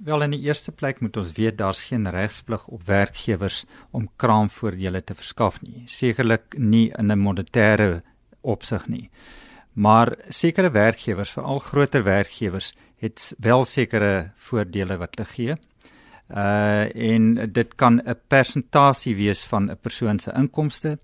Wel 0.01 0.25
in 0.25 0.33
die 0.33 0.41
eerste 0.47 0.71
plek 0.71 1.03
moet 1.05 1.17
ons 1.17 1.35
weet 1.37 1.59
daar's 1.59 1.83
geen 1.91 2.09
regsplig 2.09 2.65
op 2.67 2.87
werkgewers 2.89 3.65
om 3.91 4.09
kraamvoordele 4.15 5.03
te 5.03 5.13
verskaf 5.13 5.61
nie. 5.61 5.83
Sekerlik 5.85 6.57
nie 6.57 6.89
in 6.97 7.11
'n 7.11 7.21
monetêre 7.21 8.01
opsig 8.41 8.87
nie. 8.87 9.09
Maar 9.73 10.15
sekere 10.29 10.71
werkgewers, 10.71 11.31
veral 11.31 11.59
groter 11.59 12.03
werkgewers, 12.03 12.73
het 12.97 13.35
wel 13.37 13.65
sekere 13.65 14.31
voordele 14.35 14.97
wat 14.97 15.15
hulle 15.15 15.29
gee. 15.29 15.55
Uh 16.33 16.89
en 16.95 17.51
dit 17.53 17.75
kan 17.75 18.01
'n 18.05 18.19
persentasie 18.27 19.15
wees 19.15 19.43
van 19.43 19.71
'n 19.71 19.77
persoon 19.81 20.19
se 20.19 20.31
inkomste. 20.35 20.97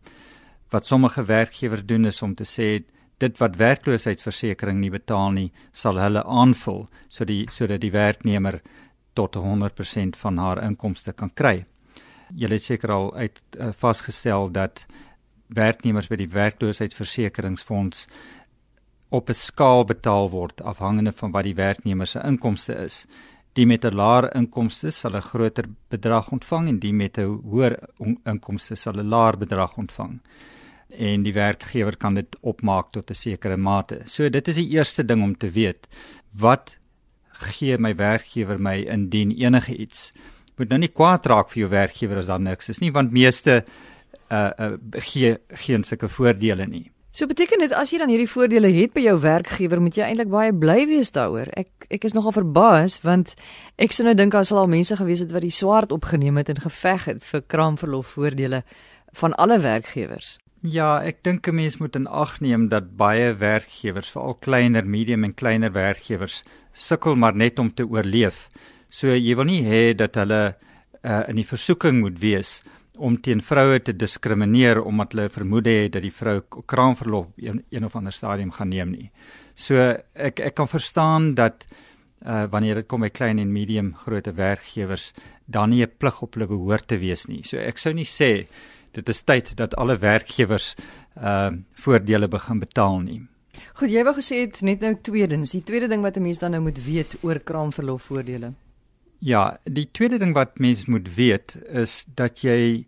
Wat 0.70 0.86
sommige 0.86 1.26
werkgewers 1.26 1.86
doen 1.86 2.06
is 2.06 2.22
om 2.22 2.36
te 2.36 2.44
sê 2.44 2.84
dit 3.18 3.38
wat 3.38 3.56
werkloosheidsversekering 3.56 4.80
nie 4.80 4.90
betaal 4.90 5.32
nie, 5.32 5.52
sal 5.72 6.00
hulle 6.00 6.24
aanvul 6.24 6.88
sodat 7.08 7.28
die 7.28 7.46
sodat 7.52 7.82
die 7.82 7.92
werknemer 7.92 8.62
tot 9.14 9.36
100% 9.36 10.16
van 10.18 10.38
haar 10.38 10.64
inkomste 10.64 11.14
kan 11.14 11.34
kry. 11.34 11.66
Julle 12.36 12.54
het 12.54 12.64
seker 12.64 12.92
al 12.92 13.16
uit 13.16 13.42
uh, 13.58 13.70
vasgestel 13.78 14.52
dat 14.52 14.86
werknemers 15.48 16.08
by 16.08 16.16
die 16.16 16.30
werkloosheidsversekeringsfonds 16.30 18.08
op 19.10 19.30
'n 19.30 19.34
skaal 19.34 19.86
betaal 19.86 20.30
word 20.30 20.62
afhangende 20.62 21.12
van 21.12 21.32
wat 21.32 21.44
die 21.44 21.56
werknemer 21.56 22.08
se 22.08 22.22
inkomste 22.24 22.74
is. 22.74 23.06
Die 23.54 23.66
met 23.66 23.86
'n 23.86 23.96
laer 23.96 24.36
inkomste 24.36 24.92
sal 24.92 25.16
'n 25.16 25.22
groter 25.22 25.66
bedrag 25.90 26.32
ontvang 26.32 26.68
en 26.68 26.80
die 26.80 26.94
met 26.94 27.18
'n 27.18 27.42
hoër 27.52 27.80
inkomste 28.26 28.76
sal 28.76 28.94
'n 28.94 29.10
laer 29.10 29.38
bedrag 29.38 29.78
ontvang. 29.78 30.20
En 30.90 31.24
die 31.24 31.34
werkgewer 31.34 31.98
kan 31.98 32.14
dit 32.14 32.38
opmaak 32.42 32.92
tot 32.92 33.10
'n 33.10 33.14
sekere 33.14 33.58
mate. 33.58 34.02
So 34.06 34.30
dit 34.30 34.48
is 34.48 34.56
die 34.56 34.70
eerste 34.70 35.06
ding 35.06 35.24
om 35.24 35.38
te 35.38 35.50
weet. 35.50 35.88
Wat 36.38 36.78
gee 37.40 37.78
my 37.78 37.94
werkgewer 37.96 38.60
my 38.60 38.84
indien 38.88 39.32
enige 39.32 39.76
iets. 39.76 40.12
Moet 40.58 40.70
nou 40.70 40.80
nie 40.80 40.92
kwaad 40.92 41.26
raak 41.26 41.50
vir 41.50 41.64
jou 41.64 41.70
werkgewer 41.72 42.18
as 42.18 42.28
daar 42.32 42.40
niks 42.40 42.70
is 42.70 42.82
nie, 42.84 42.92
want 42.92 43.12
meeste 43.12 43.64
uh, 44.32 44.52
uh 44.60 44.72
gee 44.92 45.38
geen 45.48 45.84
sulke 45.84 46.08
voordele 46.08 46.68
nie. 46.68 46.92
So 47.20 47.28
beteken 47.28 47.60
dit 47.60 47.74
as 47.76 47.90
jy 47.92 47.98
dan 48.00 48.08
hierdie 48.08 48.30
voordele 48.32 48.70
het 48.72 48.94
by 48.96 49.02
jou 49.04 49.18
werkgewer, 49.20 49.82
moet 49.84 49.98
jy 50.00 50.06
eintlik 50.06 50.30
baie 50.32 50.54
bly 50.56 50.86
wees 50.88 51.10
daaroor. 51.12 51.50
Ek 51.60 51.90
ek 51.92 52.06
is 52.08 52.14
nogal 52.16 52.32
verbaas 52.32 52.96
want 53.04 53.34
ek 53.76 53.92
sou 53.92 54.06
nou 54.08 54.14
dink 54.16 54.32
daar 54.32 54.46
sal 54.48 54.62
al 54.62 54.70
mense 54.72 54.96
gewees 54.96 55.20
het 55.20 55.34
wat 55.36 55.44
die 55.44 55.52
swaard 55.52 55.92
opgeneem 55.92 56.40
het 56.40 56.54
en 56.54 56.62
geveg 56.64 57.10
het 57.10 57.26
vir 57.28 57.44
kraamverlof 57.52 58.14
voordele 58.16 58.62
van 59.20 59.36
alle 59.36 59.60
werkgewers. 59.60 60.38
Ja, 60.64 61.04
ek 61.04 61.20
dink 61.28 61.50
'n 61.50 61.56
mens 61.60 61.78
moet 61.84 62.00
in 62.00 62.08
ag 62.08 62.40
neem 62.40 62.70
dat 62.70 62.96
baie 62.96 63.36
werkgewers, 63.36 64.16
veral 64.16 64.40
kleiner, 64.40 64.88
medium 64.88 65.24
en 65.24 65.36
kleiner 65.36 65.72
werkgewers, 65.72 66.46
sukkel 66.72 67.16
maar 67.16 67.36
net 67.36 67.60
om 67.60 67.74
te 67.74 67.84
oorleef. 67.84 68.48
So 68.88 69.08
jy 69.08 69.36
wil 69.36 69.46
nie 69.46 69.64
hê 69.68 69.94
dat 69.94 70.16
hulle 70.16 70.56
uh, 71.04 71.24
in 71.28 71.36
die 71.36 71.48
versoeking 71.48 72.00
moet 72.00 72.20
wees 72.20 72.62
om 73.00 73.18
teen 73.22 73.42
vroue 73.42 73.80
te 73.82 73.96
diskrimineer 73.96 74.82
omdat 74.82 75.14
hulle 75.14 75.30
vermoed 75.30 75.68
het 75.70 75.94
dat 75.96 76.04
die 76.04 76.14
vrou 76.14 76.40
kraamverlof 76.66 77.28
een, 77.38 77.64
een 77.70 77.86
of 77.86 77.96
ander 77.96 78.14
stadium 78.14 78.52
gaan 78.52 78.70
neem 78.70 78.92
nie. 78.92 79.12
So 79.56 79.76
ek 80.14 80.40
ek 80.40 80.56
kan 80.60 80.68
verstaan 80.68 81.34
dat 81.36 81.66
uh, 82.26 82.46
wanneer 82.52 82.82
dit 82.82 82.88
kom 82.88 83.02
by 83.02 83.10
klein 83.10 83.40
en 83.40 83.52
medium 83.54 83.94
grootte 83.96 84.36
werkgewers 84.36 85.14
dan 85.46 85.70
nie 85.70 85.84
'n 85.84 85.92
plig 85.98 86.22
op 86.22 86.34
hulle 86.34 86.48
behoort 86.48 86.88
te 86.88 86.98
wees 86.98 87.26
nie. 87.28 87.44
So 87.44 87.58
ek 87.58 87.78
sou 87.78 87.94
nie 87.94 88.06
sê 88.06 88.48
dit 88.92 89.10
is 89.10 89.22
tyd 89.22 89.56
dat 89.56 89.76
alle 89.76 89.98
werkgewers 89.98 90.76
uh, 91.18 91.52
voordele 91.74 92.28
begin 92.28 92.60
betaal 92.60 93.00
nie. 93.00 93.22
Goed, 93.74 93.92
jy 93.92 94.04
wou 94.04 94.16
gesê 94.16 94.42
het 94.46 94.62
net 94.62 94.82
nou 94.82 94.96
tweedens, 95.02 95.52
die 95.52 95.64
tweede 95.64 95.88
ding 95.88 96.02
wat 96.02 96.18
'n 96.18 96.22
mens 96.22 96.40
dan 96.40 96.52
nou 96.52 96.62
moet 96.62 96.84
weet 96.86 97.18
oor 97.22 97.40
kraamverlof 97.40 98.04
voordele. 98.04 98.54
Ja, 99.20 99.60
die 99.68 99.90
tweede 99.92 100.18
ding 100.18 100.32
wat 100.34 100.60
mens 100.64 100.86
moet 100.88 101.10
weet 101.16 101.58
is 101.68 102.06
dat 102.16 102.40
jy 102.40 102.86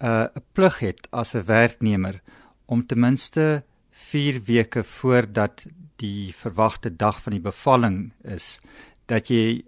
uh, 0.00 0.28
'n 0.28 0.36
uh, 0.36 0.42
plig 0.52 0.78
het 0.78 1.08
as 1.10 1.34
'n 1.34 1.44
werknemer 1.46 2.20
om 2.66 2.86
ten 2.86 3.00
minste 3.00 3.64
4 3.90 4.40
weke 4.44 4.84
voordat 4.84 5.66
die 5.96 6.32
verwagte 6.34 6.96
dag 6.96 7.22
van 7.22 7.32
die 7.32 7.40
bevalling 7.40 8.12
is, 8.24 8.60
dat 9.06 9.28
jy 9.28 9.64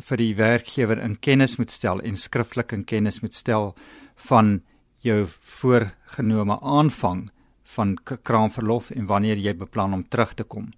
vir 0.00 0.16
die 0.16 0.34
werkgewer 0.34 0.98
in 0.98 1.18
kennis 1.20 1.56
moet 1.56 1.70
stel 1.70 2.00
en 2.00 2.16
skriftelik 2.16 2.72
in 2.72 2.84
kennis 2.84 3.20
moet 3.20 3.34
stel 3.34 3.74
van 4.16 4.62
jou 4.98 5.26
voorgenome 5.60 6.60
aanvang 6.60 7.28
van 7.74 7.96
kraamverlof 8.22 8.90
en 8.90 9.06
wanneer 9.06 9.36
jy 9.36 9.54
beplan 9.54 9.94
om 9.94 10.08
terug 10.08 10.34
te 10.34 10.44
kom. 10.44 10.72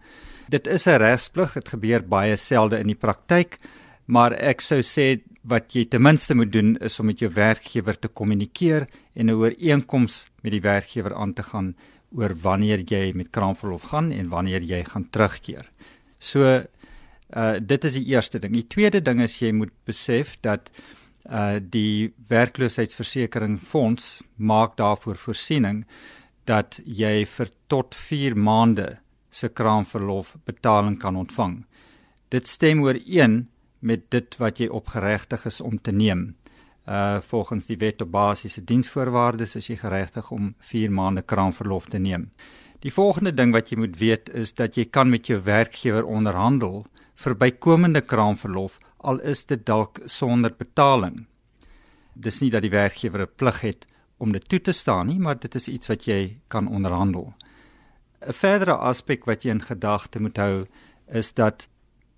Dit 0.49 0.67
is 0.67 0.87
'n 0.87 0.99
regsplig, 0.99 1.53
dit 1.53 1.69
gebeur 1.69 2.03
baie 2.03 2.37
selde 2.37 2.79
in 2.79 2.87
die 2.87 2.95
praktyk, 2.99 3.59
maar 4.07 4.33
ek 4.33 4.61
sou 4.61 4.81
sê 4.83 5.21
wat 5.47 5.75
jy 5.75 5.85
ten 5.91 6.03
minste 6.03 6.35
moet 6.35 6.51
doen 6.53 6.75
is 6.83 6.99
om 7.01 7.07
met 7.11 7.21
jou 7.23 7.31
werkgewer 7.31 7.99
te 7.99 8.09
kommunikeer 8.09 8.87
en 9.15 9.27
'n 9.27 9.35
ooreenkoms 9.35 10.27
met 10.43 10.53
die 10.53 10.61
werkgewer 10.61 11.15
aan 11.15 11.33
te 11.33 11.43
gaan 11.43 11.75
oor 12.11 12.35
wanneer 12.35 12.81
jy 12.81 13.13
met 13.15 13.31
kraamverlof 13.31 13.83
gaan 13.93 14.13
en 14.13 14.29
wanneer 14.29 14.63
jy 14.63 14.85
gaan 14.85 15.11
terugkeer. 15.11 15.71
So 16.19 16.65
uh 17.37 17.59
dit 17.61 17.85
is 17.85 17.93
die 17.93 18.07
eerste 18.07 18.39
ding. 18.39 18.53
Die 18.53 18.67
tweede 18.67 19.03
ding 19.03 19.21
is 19.21 19.41
jy 19.41 19.53
moet 19.53 19.73
besef 19.85 20.37
dat 20.41 20.71
uh 21.25 21.59
die 21.61 22.13
werkloosheidsversekeringsfonds 22.29 24.23
maak 24.37 24.77
daarvoor 24.77 25.17
voorsiening 25.17 25.85
dat 26.45 26.81
jy 26.85 27.25
vir 27.27 27.51
tot 27.67 27.95
4 27.95 28.37
maande 28.37 28.97
se 29.31 29.49
kraamverlof 29.49 30.37
betaling 30.45 30.99
kan 30.99 31.17
ontvang. 31.17 31.65
Dit 32.31 32.47
stem 32.49 32.83
ooreen 32.83 33.49
met 33.87 34.11
dit 34.11 34.37
wat 34.43 34.59
jy 34.59 34.67
opgeregtig 34.69 35.47
is 35.47 35.61
om 35.61 35.79
te 35.79 35.95
neem. 35.95 36.35
Uh 36.87 37.21
volgens 37.21 37.67
die 37.67 37.79
wet 37.79 38.03
op 38.03 38.11
basiese 38.11 38.65
diensvoorwaardes 38.65 39.57
is 39.59 39.71
jy 39.71 39.77
geregtig 39.81 40.31
om 40.31 40.55
4 40.59 40.91
maande 40.91 41.23
kraamverlof 41.23 41.89
te 41.91 41.99
neem. 41.99 42.31
Die 42.85 42.93
volgende 42.93 43.33
ding 43.35 43.55
wat 43.55 43.71
jy 43.71 43.79
moet 43.79 43.97
weet 43.99 44.29
is 44.31 44.55
dat 44.55 44.77
jy 44.77 44.85
kan 44.91 45.11
met 45.11 45.27
jou 45.27 45.41
werkgewer 45.43 46.07
onderhandel 46.07 46.85
vir 47.17 47.35
bykomende 47.35 48.03
kraamverlof 48.05 48.79
al 48.99 49.21
is 49.21 49.45
dit 49.47 49.63
dalk 49.67 50.01
sonder 50.11 50.55
betaling. 50.59 51.25
Dis 52.15 52.41
nie 52.41 52.51
dat 52.51 52.63
die 52.63 52.75
werkgewer 52.75 53.23
'n 53.23 53.37
plig 53.37 53.61
het 53.61 53.87
om 54.19 54.33
dit 54.33 54.49
toe 54.49 54.61
te 54.61 54.73
staan 54.73 55.07
nie, 55.07 55.19
maar 55.19 55.39
dit 55.39 55.55
is 55.55 55.69
iets 55.69 55.89
wat 55.89 56.05
jy 56.05 56.39
kan 56.49 56.69
onderhandel. 56.69 57.35
'n 58.21 58.33
Verdere 58.33 58.77
aspek 58.77 59.25
wat 59.25 59.43
jy 59.45 59.51
in 59.51 59.63
gedagte 59.63 60.21
moet 60.21 60.37
hou 60.37 60.67
is 61.07 61.33
dat 61.35 61.69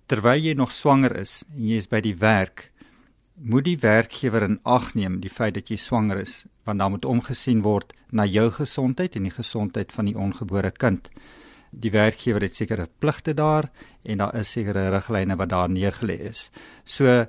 terwyl 0.09 0.41
jy 0.41 0.55
nog 0.57 0.73
swanger 0.73 1.15
is 1.21 1.43
en 1.53 1.65
jy 1.69 1.77
is 1.77 1.89
by 1.89 2.01
die 2.01 2.15
werk, 2.17 2.71
moet 3.39 3.63
die 3.63 3.77
werkgewer 3.79 4.43
in 4.43 4.59
ag 4.65 4.95
neem 4.97 5.19
die 5.23 5.31
feit 5.31 5.55
dat 5.55 5.69
jy 5.71 5.77
swanger 5.79 6.19
is, 6.19 6.45
want 6.65 6.81
dan 6.81 6.91
moet 6.91 7.05
omgesien 7.05 7.61
word 7.63 7.93
na 8.11 8.25
jou 8.25 8.49
gesondheid 8.51 9.15
en 9.15 9.29
die 9.29 9.35
gesondheid 9.35 9.93
van 9.95 10.09
die 10.09 10.17
ongebore 10.17 10.71
kind 10.71 11.07
die 11.71 11.91
werkgewer 11.93 12.43
het 12.45 12.55
sekere 12.55 12.87
pligte 12.99 13.33
daar 13.33 13.69
en 14.03 14.21
daar 14.21 14.35
is 14.39 14.51
sekere 14.51 14.89
riglyne 14.93 15.37
wat 15.37 15.49
daar 15.49 15.69
neergelê 15.69 16.17
is. 16.29 16.49
So 16.83 17.05
uh, 17.05 17.25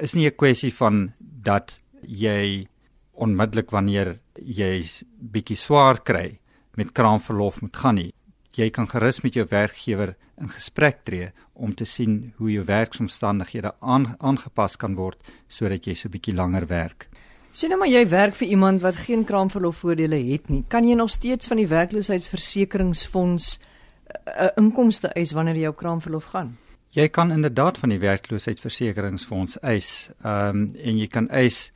is 0.00 0.14
nie 0.14 0.26
'n 0.26 0.36
kwessie 0.36 0.72
van 0.72 1.12
dat 1.18 1.80
jy 2.02 2.68
onmiddellik 3.12 3.70
wanneer 3.70 4.18
jy 4.34 4.84
bietjie 5.18 5.56
swaar 5.56 6.02
kry 6.02 6.38
met 6.76 6.92
kraamverlof 6.92 7.60
moet 7.60 7.76
gaan 7.76 7.94
nie. 7.94 8.12
Jy 8.54 8.68
kan 8.70 8.86
gerus 8.86 9.20
met 9.24 9.34
jou 9.34 9.46
werkgewer 9.50 10.14
in 10.38 10.48
gesprek 10.48 11.00
tree 11.02 11.32
om 11.52 11.74
te 11.74 11.84
sien 11.84 12.32
hoe 12.38 12.52
jou 12.52 12.64
werksomstandighede 12.64 13.72
aan, 13.80 14.14
aangepas 14.18 14.76
kan 14.78 14.94
word 14.94 15.18
sodat 15.50 15.86
jy 15.86 15.94
so 15.98 16.08
bietjie 16.08 16.34
langer 16.34 16.68
werk. 16.70 17.08
Sien 17.54 17.70
nou 17.70 17.80
maar 17.80 17.90
jy 17.90 18.04
werk 18.10 18.34
vir 18.38 18.48
iemand 18.54 18.82
wat 18.82 18.96
geen 19.06 19.24
kraamverlofvoordele 19.26 20.18
het 20.30 20.48
nie. 20.50 20.64
Kan 20.68 20.86
jy 20.86 20.94
nog 20.98 21.10
steeds 21.10 21.50
van 21.50 21.58
die 21.62 21.68
werkloosheidsversekeringsfonds 21.70 23.58
'n 23.58 24.30
uh, 24.42 24.48
inkomste 24.56 25.08
eis 25.08 25.32
wanneer 25.32 25.56
jy 25.56 25.66
op 25.66 25.76
kraamverlof 25.76 26.24
gaan? 26.24 26.56
Jy 26.90 27.08
kan 27.08 27.30
inderdaad 27.32 27.78
van 27.78 27.88
die 27.88 27.98
werkloosheidsversekeringsfonds 27.98 29.58
eis. 29.60 30.10
Ehm 30.22 30.48
um, 30.48 30.74
en 30.76 30.98
jy 30.98 31.06
kan 31.06 31.28
eis 31.28 31.72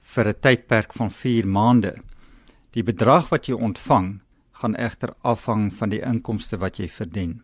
vir 0.00 0.28
'n 0.28 0.40
tydperk 0.40 0.92
van 0.92 1.10
4 1.10 1.46
maande. 1.46 1.94
Die 2.70 2.82
bedrag 2.82 3.28
wat 3.28 3.46
jy 3.46 3.54
ontvang 3.54 4.20
gaan 4.60 4.74
egter 4.76 5.14
afhang 5.22 5.68
van 5.74 5.88
die 5.88 6.00
inkomste 6.02 6.58
wat 6.58 6.78
jy 6.78 6.88
verdien. 6.88 7.42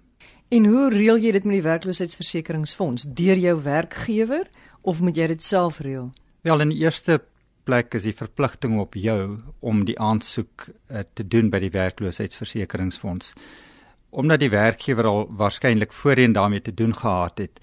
En 0.48 0.66
hoe 0.66 0.90
reël 0.92 1.18
jy 1.18 1.32
dit 1.32 1.44
met 1.44 1.58
die 1.58 1.66
werkloosheidsversekeringsfonds? 1.66 3.06
Deur 3.16 3.38
jou 3.38 3.54
werkgewer 3.62 4.48
of 4.82 5.00
moet 5.00 5.16
jy 5.16 5.26
dit 5.26 5.42
self 5.42 5.80
reël? 5.80 6.10
Wel, 6.42 6.60
in 6.60 6.74
die 6.74 6.82
eerste 6.84 7.20
plek 7.64 7.94
is 7.94 8.04
die 8.04 8.14
verpligting 8.14 8.78
op 8.78 8.94
jou 8.94 9.38
om 9.60 9.84
die 9.88 9.96
aansoek 9.98 10.68
uh, 10.68 11.04
te 11.14 11.24
doen 11.26 11.48
by 11.50 11.62
die 11.64 11.72
werkloosheidsversekeringsfonds. 11.74 13.34
omdat 14.14 14.38
die 14.38 14.50
werkgewer 14.50 15.06
al 15.10 15.24
waarskynlik 15.36 15.92
voorheen 15.92 16.32
daarmee 16.32 16.62
te 16.62 16.74
doen 16.74 16.94
gehad 16.94 17.38
het, 17.38 17.60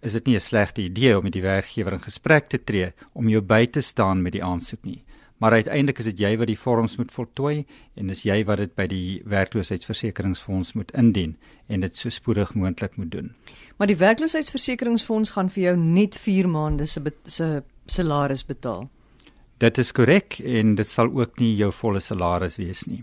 is 0.00 0.12
dit 0.12 0.26
nie 0.26 0.36
'n 0.36 0.40
slegte 0.40 0.80
idee 0.80 1.16
om 1.16 1.22
met 1.22 1.32
die 1.32 1.42
werkgewer 1.42 1.92
in 1.92 2.00
gesprek 2.00 2.48
te 2.48 2.64
tree 2.64 2.92
om 3.12 3.28
jou 3.28 3.42
by 3.42 3.66
te 3.66 3.80
staan 3.80 4.22
met 4.22 4.32
die 4.32 4.44
aansoek 4.44 4.82
nie. 4.82 5.04
Maar 5.40 5.52
uiteindelik 5.52 5.98
is 5.98 6.04
dit 6.10 6.18
jy 6.20 6.34
wat 6.36 6.50
die 6.50 6.58
vorms 6.58 6.98
moet 7.00 7.12
voltooi 7.12 7.64
en 7.96 8.12
dis 8.12 8.22
jy 8.28 8.42
wat 8.44 8.60
dit 8.60 8.74
by 8.76 8.84
die 8.90 9.22
werkloosheidsversekeringsfonds 9.24 10.74
moet 10.76 10.92
indien 10.92 11.36
en 11.72 11.80
dit 11.80 11.96
so 11.96 12.12
spoedig 12.12 12.52
moontlik 12.54 12.98
moet 13.00 13.10
doen. 13.14 13.30
Maar 13.80 13.88
die 13.88 13.96
werkloosheidsversekeringsfonds 13.96 15.32
gaan 15.36 15.48
vir 15.50 15.62
jou 15.70 15.76
net 15.80 16.18
4 16.20 16.48
maande 16.48 16.86
se 16.86 17.00
se 17.24 17.62
salaris 17.86 18.44
betaal. 18.44 18.90
Dit 19.60 19.78
is 19.78 19.92
korrek 19.92 20.38
en 20.44 20.74
dit 20.74 20.88
sal 20.88 21.08
ook 21.08 21.40
nie 21.40 21.54
jou 21.56 21.72
volle 21.72 22.00
salaris 22.00 22.58
wees 22.60 22.84
nie. 22.84 23.00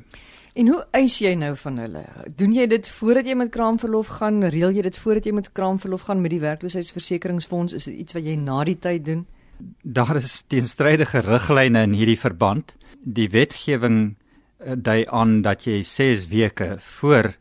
En 0.57 0.67
hoe 0.67 0.85
eis 0.97 1.19
jy 1.21 1.33
nou 1.37 1.55
van 1.55 1.77
hulle? 1.77 2.03
Doen 2.37 2.53
jy 2.53 2.67
dit 2.69 2.87
voordat 2.89 3.27
jy 3.29 3.35
met 3.37 3.49
kraamverlof 3.53 4.07
gaan? 4.19 4.43
Reël 4.45 4.77
jy 4.77 4.85
dit 4.85 4.97
voordat 4.97 5.25
jy 5.25 5.33
met 5.37 5.51
kraamverlof 5.57 6.05
gaan 6.05 6.21
met 6.21 6.33
die 6.33 6.41
werkloosheidsversekeringsfonds? 6.41 7.73
Is 7.73 7.89
dit 7.89 7.99
iets 8.05 8.17
wat 8.17 8.25
jy 8.25 8.37
na 8.41 8.63
die 8.65 8.77
tyd 8.81 9.05
doen? 9.05 9.25
Daar 9.81 10.15
is 10.15 10.43
teenstrydige 10.47 11.23
riglyne 11.25 11.81
in 11.87 11.93
hierdie 11.97 12.19
verband. 12.19 12.75
Die 13.01 13.29
wetgewing 13.33 13.99
uh, 14.13 14.75
dui 14.77 15.05
aan 15.09 15.41
dat 15.41 15.65
jy 15.65 15.81
6 15.83 16.27
weke 16.29 16.75
voor 16.99 17.33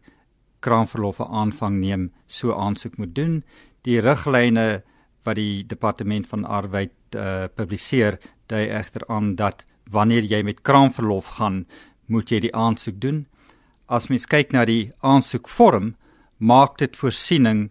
kraamverlof 0.65 1.21
aanvang 1.21 1.81
neem 1.81 2.11
so 2.27 2.55
aansoek 2.55 2.97
moet 2.97 3.15
doen. 3.15 3.43
Die 3.85 4.01
riglyne 4.01 4.83
wat 5.27 5.37
die 5.37 5.67
departement 5.67 6.27
van 6.27 6.45
arbeid 6.45 6.95
uh, 7.15 7.47
publiseer, 7.55 8.19
dui 8.47 8.67
egter 8.71 9.05
aan 9.13 9.35
dat 9.37 9.67
wanneer 9.91 10.25
jy 10.25 10.43
met 10.43 10.63
kraamverlof 10.63 11.37
gaan, 11.39 11.65
moet 12.07 12.31
jy 12.31 12.41
die 12.47 12.55
aansoek 12.55 13.01
doen. 13.03 13.27
As 13.87 14.09
mens 14.11 14.27
kyk 14.27 14.55
na 14.55 14.65
die 14.67 14.93
aansoekvorm, 15.07 15.95
maak 16.39 16.79
dit 16.79 16.97
voorsiening 16.97 17.69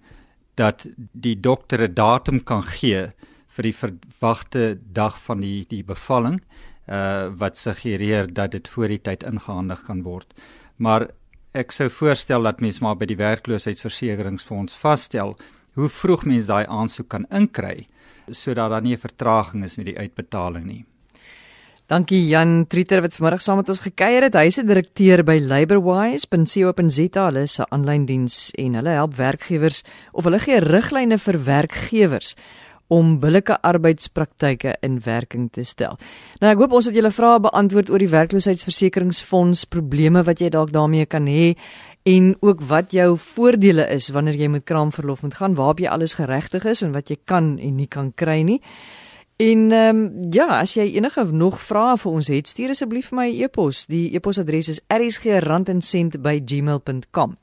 dat 0.55 0.86
die 0.95 1.36
dokter 1.36 1.81
'n 1.88 1.93
datum 1.93 2.43
kan 2.43 2.63
gee 2.63 3.10
vir 3.55 3.69
die 3.69 3.75
verwagte 3.75 4.77
dag 4.93 5.17
van 5.27 5.41
die 5.41 5.65
die 5.69 5.83
bevalling 5.83 6.41
uh 6.85 7.31
wat 7.41 7.57
suggereer 7.57 8.27
dat 8.33 8.51
dit 8.51 8.67
voor 8.69 8.87
die 8.87 9.01
tyd 9.01 9.23
ingehandig 9.23 9.83
kan 9.87 10.03
word. 10.05 10.33
Maar 10.77 11.09
ek 11.53 11.71
sou 11.71 11.89
voorstel 11.89 12.43
dat 12.43 12.61
mens 12.61 12.81
maar 12.83 12.97
by 12.99 13.07
die 13.09 13.17
werkloosheidsversekeringsfonds 13.17 14.75
vasstel 14.77 15.35
hoe 15.75 15.89
vroeg 15.89 16.25
mens 16.25 16.45
daai 16.51 16.65
aansoek 16.65 17.07
kan 17.09 17.25
inkry 17.31 17.87
sodat 18.31 18.69
daar 18.69 18.81
nie 18.81 18.93
'n 18.95 19.05
vertraging 19.07 19.63
is 19.63 19.77
met 19.77 19.85
die 19.85 19.97
uitbetaling 19.97 20.65
nie. 20.65 20.85
Dankie 21.85 22.27
Jan 22.27 22.65
Trieter 22.67 23.01
wat 23.01 23.13
vanmiddag 23.13 23.41
saam 23.41 23.57
met 23.57 23.69
ons 23.69 23.79
gekuier 23.85 24.23
het. 24.23 24.33
Hy 24.33 24.45
is 24.45 24.57
'n 24.57 24.65
direkteur 24.65 25.23
by 25.23 25.37
laborwise.co.za. 25.39 27.25
Hulle 27.25 27.45
'n 27.45 27.65
aanlyn 27.69 28.05
diens 28.05 28.51
en 28.57 28.73
hulle 28.73 28.89
help 28.89 29.13
werkgewers 29.13 29.83
of 30.11 30.23
hulle 30.23 30.39
gee 30.39 30.59
riglyne 30.59 31.17
vir 31.17 31.43
werkgewers 31.43 32.35
om 32.87 33.19
billike 33.19 33.57
arbeidspraktyke 33.61 34.75
in 34.85 34.99
werking 35.05 35.49
te 35.51 35.63
stel. 35.63 35.97
Nou 36.41 36.51
ek 36.53 36.61
hoop 36.61 36.75
ons 36.77 36.89
het 36.89 36.95
julle 36.95 37.11
vrae 37.11 37.41
beantwoord 37.47 37.89
oor 37.89 38.03
die 38.03 38.11
werkloosheidsversekeringsfonds 38.11 39.65
probleme 39.73 40.23
wat 40.23 40.43
jy 40.43 40.51
dalk 40.53 40.73
daarmee 40.75 41.09
kan 41.09 41.25
hê 41.29 41.55
en 42.05 42.35
ook 42.39 42.61
wat 42.69 42.93
jou 42.93 43.15
voordele 43.17 43.87
is 43.89 44.11
wanneer 44.13 44.37
jy 44.37 44.47
met 44.53 44.63
kraamverlof 44.63 45.23
moet 45.25 45.33
gaan, 45.33 45.57
waarop 45.57 45.81
jy 45.81 45.89
alles 45.89 46.13
geregtig 46.19 46.67
is 46.69 46.83
en 46.85 46.93
wat 46.93 47.09
jy 47.09 47.17
kan 47.25 47.57
en 47.57 47.75
nie 47.75 47.89
kan 47.89 48.13
kry 48.13 48.43
nie. 48.45 48.61
En 49.35 49.71
ehm 49.71 49.97
um, 49.97 50.11
ja, 50.31 50.47
as 50.61 50.73
jy 50.77 50.95
enige 50.95 51.25
nog 51.31 51.59
vrae 51.59 51.97
vir 51.99 52.11
ons 52.11 52.27
het, 52.31 52.47
stuur 52.47 52.69
asseblief 52.71 53.09
vir 53.11 53.17
my 53.19 53.27
e-pos. 53.43 53.85
Die 53.91 54.15
e-posadres 54.15 54.71
is 54.71 54.79
rsg@randencent@gmail.com. 54.87 57.35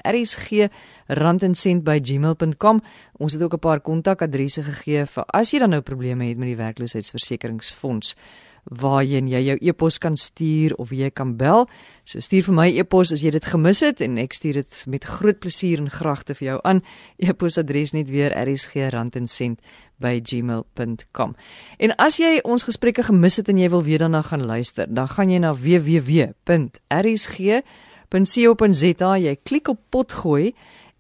rsg@randencent@gmail.com. 1.13 2.83
Ons 3.19 3.33
het 3.33 3.43
ook 3.43 3.55
'n 3.55 3.59
paar 3.59 3.81
kontakadresse 3.81 4.63
gegee 4.63 5.07
vir 5.07 5.25
as 5.27 5.51
jy 5.51 5.59
dan 5.59 5.71
nou 5.71 5.81
probleme 5.81 6.25
het 6.25 6.37
met 6.37 6.47
die 6.47 6.57
werkloosheidsversekeringsfonds 6.57 8.17
waarheen 8.63 9.27
jy 9.29 9.41
jou 9.43 9.57
e-pos 9.61 9.99
kan 9.99 10.17
stuur 10.17 10.75
of 10.79 10.91
jy 10.91 11.11
kan 11.11 11.37
bel. 11.37 11.69
So 12.05 12.21
stuur 12.21 12.43
vir 12.47 12.55
my 12.55 12.69
e-pos 12.79 13.13
as 13.13 13.23
jy 13.23 13.31
dit 13.31 13.45
gemis 13.45 13.81
het 13.81 14.01
en 14.01 14.19
ek 14.19 14.33
stuur 14.33 14.53
dit 14.53 14.85
met 14.87 15.05
groot 15.05 15.39
plesier 15.39 15.79
en 15.79 15.91
graagte 15.91 16.35
vir 16.35 16.47
jou 16.47 16.59
aan. 16.63 16.83
E-posadres 17.19 17.93
net 17.93 18.11
weer 18.11 18.31
rsg@randencent 18.31 19.61
by 20.03 20.21
gmail.com. 20.23 21.35
En 21.79 21.97
as 21.97 22.17
jy 22.17 22.41
ons 22.45 22.63
gesprekke 22.67 23.03
gemis 23.03 23.37
het 23.37 23.49
en 23.49 23.59
jy 23.59 23.69
wil 23.71 23.83
weer 23.83 23.99
daarna 23.99 24.23
gaan 24.23 24.47
luister, 24.47 24.87
dan 24.89 25.09
gaan 25.09 25.31
jy 25.31 25.39
na 25.39 25.55
www.rsg.co.za, 25.55 26.37
jy 29.17 29.37
klik 29.43 29.69
op 29.69 29.81
potgooi 29.91 30.53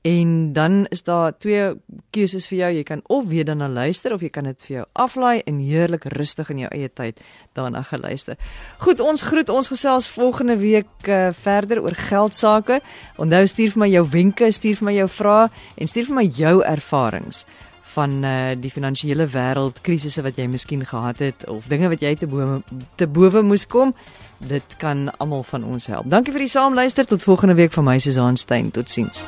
en 0.03 0.53
dan 0.53 0.87
is 0.91 1.03
daar 1.03 1.37
twee 1.39 1.73
keuses 2.11 2.47
vir 2.51 2.59
jou. 2.59 2.71
Jy 2.75 2.83
kan 2.83 3.03
of 3.07 3.27
weer 3.31 3.45
daarna 3.47 3.69
luister 3.69 4.13
of 4.13 4.23
jy 4.23 4.31
kan 4.35 4.45
dit 4.51 4.67
vir 4.67 4.77
jou 4.77 4.87
aflaai 4.93 5.43
en 5.47 5.59
heerlik 5.63 6.05
rustig 6.17 6.51
in 6.51 6.65
jou 6.65 6.71
eie 6.75 6.91
tyd 6.91 7.23
daarna 7.55 7.85
geluister. 7.87 8.39
Goed, 8.83 9.01
ons 9.01 9.23
groet 9.23 9.49
ons 9.49 9.69
gesels 9.69 10.11
volgende 10.11 10.59
week 10.59 11.07
uh, 11.07 11.29
verder 11.33 11.83
oor 11.83 11.95
geld 11.95 12.35
sake. 12.37 12.81
Onthou 13.17 13.45
stuur 13.47 13.77
vir 13.77 13.85
my 13.87 13.91
jou 13.93 14.07
wenke, 14.11 14.51
stuur 14.53 14.81
vir 14.83 14.91
my 14.91 14.97
jou 14.97 15.09
vrae 15.09 15.51
en 15.77 15.95
stuur 15.95 16.11
vir 16.11 16.19
my 16.19 16.27
jou 16.27 16.57
ervarings 16.67 17.47
van 17.93 18.25
uh, 18.25 18.35
die 18.57 18.71
finansiële 18.73 19.27
wêreld 19.29 19.83
krisisse 19.85 20.25
wat 20.25 20.39
jy 20.41 20.49
miskien 20.51 20.85
gehad 20.89 21.21
het 21.25 21.47
of 21.53 21.69
dinge 21.73 21.91
wat 21.93 22.03
jy 22.05 22.15
te 22.17 22.29
bowe 22.31 22.63
te 22.97 23.07
bowe 23.07 23.45
moes 23.45 23.67
kom 23.67 23.95
dit 24.43 24.77
kan 24.83 25.11
almal 25.19 25.45
van 25.53 25.67
ons 25.75 25.91
help 25.93 26.09
dankie 26.11 26.35
vir 26.35 26.47
die 26.47 26.55
saamluister 26.57 27.09
tot 27.09 27.27
volgende 27.27 27.59
week 27.61 27.75
van 27.77 27.91
my 27.93 27.99
Susan 28.01 28.41
Stein 28.41 28.73
totsiens 28.73 29.27